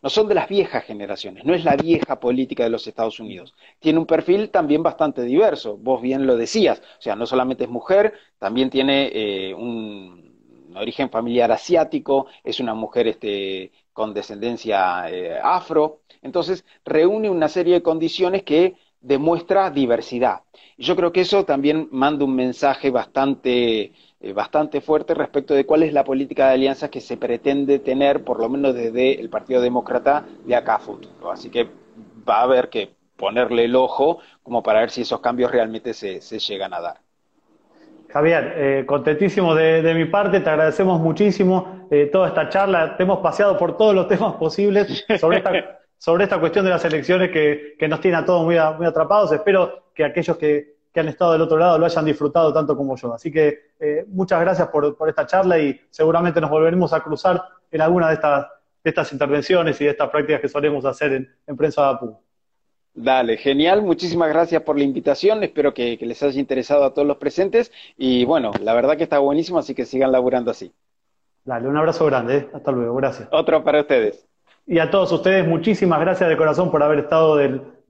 no 0.02 0.10
son 0.10 0.28
de 0.28 0.34
las 0.34 0.48
viejas 0.48 0.84
generaciones, 0.84 1.44
no 1.44 1.54
es 1.54 1.64
la 1.64 1.76
vieja 1.76 2.18
política 2.20 2.64
de 2.64 2.70
los 2.70 2.86
Estados 2.86 3.20
Unidos. 3.20 3.54
Tiene 3.78 3.98
un 3.98 4.06
perfil 4.06 4.50
también 4.50 4.82
bastante 4.82 5.22
diverso, 5.22 5.76
vos 5.76 6.00
bien 6.00 6.26
lo 6.26 6.36
decías, 6.36 6.80
o 6.98 7.02
sea, 7.02 7.16
no 7.16 7.26
solamente 7.26 7.64
es 7.64 7.70
mujer, 7.70 8.14
también 8.38 8.70
tiene 8.70 9.10
eh, 9.12 9.54
un 9.54 10.30
origen 10.76 11.10
familiar 11.10 11.50
asiático, 11.52 12.26
es 12.44 12.60
una 12.60 12.74
mujer 12.74 13.08
este, 13.08 13.72
con 13.92 14.14
descendencia 14.14 15.10
eh, 15.10 15.38
afro, 15.42 16.00
entonces 16.22 16.64
reúne 16.84 17.30
una 17.30 17.48
serie 17.48 17.74
de 17.74 17.82
condiciones 17.82 18.42
que 18.42 18.76
demuestra 19.00 19.70
diversidad. 19.70 20.42
Y 20.76 20.84
yo 20.84 20.96
creo 20.96 21.12
que 21.12 21.22
eso 21.22 21.44
también 21.44 21.88
manda 21.90 22.24
un 22.24 22.34
mensaje 22.34 22.90
bastante, 22.90 23.92
eh, 24.20 24.33
bastante 24.33 24.80
fuerte 24.80 25.14
respecto 25.14 25.54
de 25.54 25.66
cuál 25.66 25.83
es 25.83 25.92
la 25.92 26.04
política 26.04 26.48
de 26.48 26.54
alianzas 26.54 26.90
que 26.90 27.00
se 27.00 27.16
pretende 27.16 27.78
tener, 27.78 28.24
por 28.24 28.40
lo 28.40 28.48
menos 28.48 28.74
desde 28.74 29.20
el 29.20 29.30
Partido 29.30 29.61
Demócrata 29.61 30.24
de 30.44 30.54
acá 30.54 30.76
a 30.76 30.78
futuro. 30.80 31.30
Así 31.30 31.50
que 31.50 31.68
va 32.28 32.40
a 32.40 32.42
haber 32.42 32.68
que 32.68 32.90
ponerle 33.16 33.64
el 33.64 33.76
ojo 33.76 34.18
como 34.42 34.62
para 34.62 34.80
ver 34.80 34.90
si 34.90 35.02
esos 35.02 35.20
cambios 35.20 35.50
realmente 35.50 35.92
se 35.94 36.38
llegan 36.38 36.72
a 36.74 36.80
dar. 36.80 37.00
Javier, 38.12 38.54
eh, 38.56 38.85
contentísimo 38.87 39.54
de, 39.54 39.94
mi 39.94 40.04
parte, 40.06 40.40
te 40.40 40.50
agradecemos 40.50 41.00
muchísimo 41.00 41.87
eh, 41.90 42.06
toda 42.12 42.28
esta 42.28 42.48
charla, 42.48 42.96
te 42.96 43.04
hemos 43.04 43.20
paseado 43.20 43.56
por 43.56 43.76
todos 43.76 43.94
los 43.94 44.09
temas 44.09 44.35
posibles 44.35 45.04
sobre 45.20 45.38
esta, 45.38 45.52
sobre 45.98 46.24
esta 46.24 46.40
cuestión 46.40 46.64
de 46.64 46.72
las 46.72 46.85
elecciones 46.85 47.30
que, 47.30 47.76
nos 47.88 48.00
tiene 48.00 48.16
a 48.16 48.24
todos 48.24 48.44
muy, 48.44 48.56
muy 48.76 48.87
atrapados. 48.87 49.33
Espero 49.33 49.85
que 49.94 50.04
aquellos 50.04 50.37
que, 50.37 50.74
han 50.98 51.09
estado 51.09 51.33
del 51.33 51.42
otro 51.42 51.57
lado 51.57 51.79
lo 51.79 51.87
hayan 51.87 52.05
disfrutado 52.05 52.53
tanto 52.53 52.76
como 52.76 52.96
yo. 52.96 53.14
Así 53.14 53.31
que 53.31 53.70
eh, 53.79 54.05
muchas 54.09 54.40
gracias 54.40 54.66
por, 54.68 54.96
esta 55.07 55.26
charla 55.26 55.59
y 55.59 55.81
seguramente 55.90 56.40
nos 56.40 56.50
volveremos 56.50 56.92
a 56.92 57.00
cruzar 57.00 57.40
en 57.70 57.81
alguna 57.81 58.09
de 58.09 58.14
estas, 58.14 58.46
estas 58.83 59.12
intervenciones 59.12 59.81
y 59.81 59.85
de 59.85 59.90
estas 59.90 60.11
prácticas 60.11 60.40
que 60.40 60.48
solemos 60.48 60.85
hacer 60.85 61.12
en, 61.12 61.33
en 61.46 61.57
Prensa 61.57 61.83
de 61.83 61.88
Apu. 61.90 62.18
Dale, 62.92 63.37
genial, 63.37 63.83
muchísimas 63.83 64.29
gracias 64.29 64.62
por 64.62 64.76
la 64.76 64.83
invitación, 64.83 65.44
espero 65.44 65.72
que, 65.72 65.96
les 66.00 66.22
haya 66.22 66.40
interesado 66.40 66.85
a 66.85 66.92
todos 66.92 67.07
los 67.07 67.18
presentes 67.18 67.70
y 67.96 68.24
bueno, 68.24 68.50
la 68.61 68.74
verdad 68.74 68.96
que 68.96 69.05
está 69.05 69.18
buenísimo, 69.20 69.59
así 69.59 69.74
que 69.74 69.87
sigan 69.87 70.11
laburando 70.11 70.50
así. 70.50 70.72
Dale, 71.44 71.68
un 71.68 71.76
abrazo 71.76 72.05
grande, 72.07 72.37
¿eh? 72.37 72.48
hasta 72.53 72.72
luego, 72.72 72.96
gracias. 72.96 73.29
Otro 73.31 73.62
para 73.62 73.81
ustedes. 73.81 74.26
Y 74.66 74.81
a 74.81 74.90
todos 74.90 75.12
ustedes, 75.12 75.46
muchísimas 75.46 76.00
gracias 76.00 76.29
de 76.29 76.37
corazón 76.37 76.70
por 76.70 76.83
haber 76.83 76.98
estado 76.98 77.37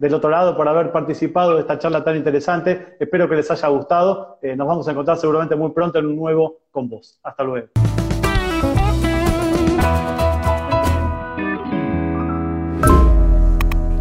del, 0.00 0.14
otro 0.14 0.30
lado, 0.30 0.56
por 0.56 0.66
haber 0.66 0.90
participado 0.90 1.54
de 1.54 1.60
esta 1.60 1.78
charla 1.78 2.02
tan 2.02 2.16
interesante. 2.16 2.96
Espero 2.98 3.28
que 3.28 3.36
les 3.36 3.50
haya 3.50 3.68
gustado. 3.68 4.38
Eh, 4.42 4.56
nos 4.56 4.66
vamos 4.66 4.88
a 4.88 4.92
encontrar 4.92 5.18
seguramente 5.18 5.54
muy 5.54 5.70
pronto 5.70 5.98
en 5.98 6.06
un 6.06 6.16
nuevo 6.16 6.58
con 6.70 6.88
vos. 6.88 7.18
Hasta 7.22 7.44
luego. 7.44 7.68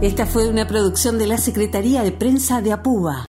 Esta 0.02 0.26
fue 0.26 0.48
una 0.48 0.66
producción 0.66 1.20
de 1.20 1.28
la 1.28 1.38
Secretaría 1.38 2.04
de 2.04 2.14
Prensa 2.14 2.62
de 2.62 2.72
Apuba. 2.72 3.26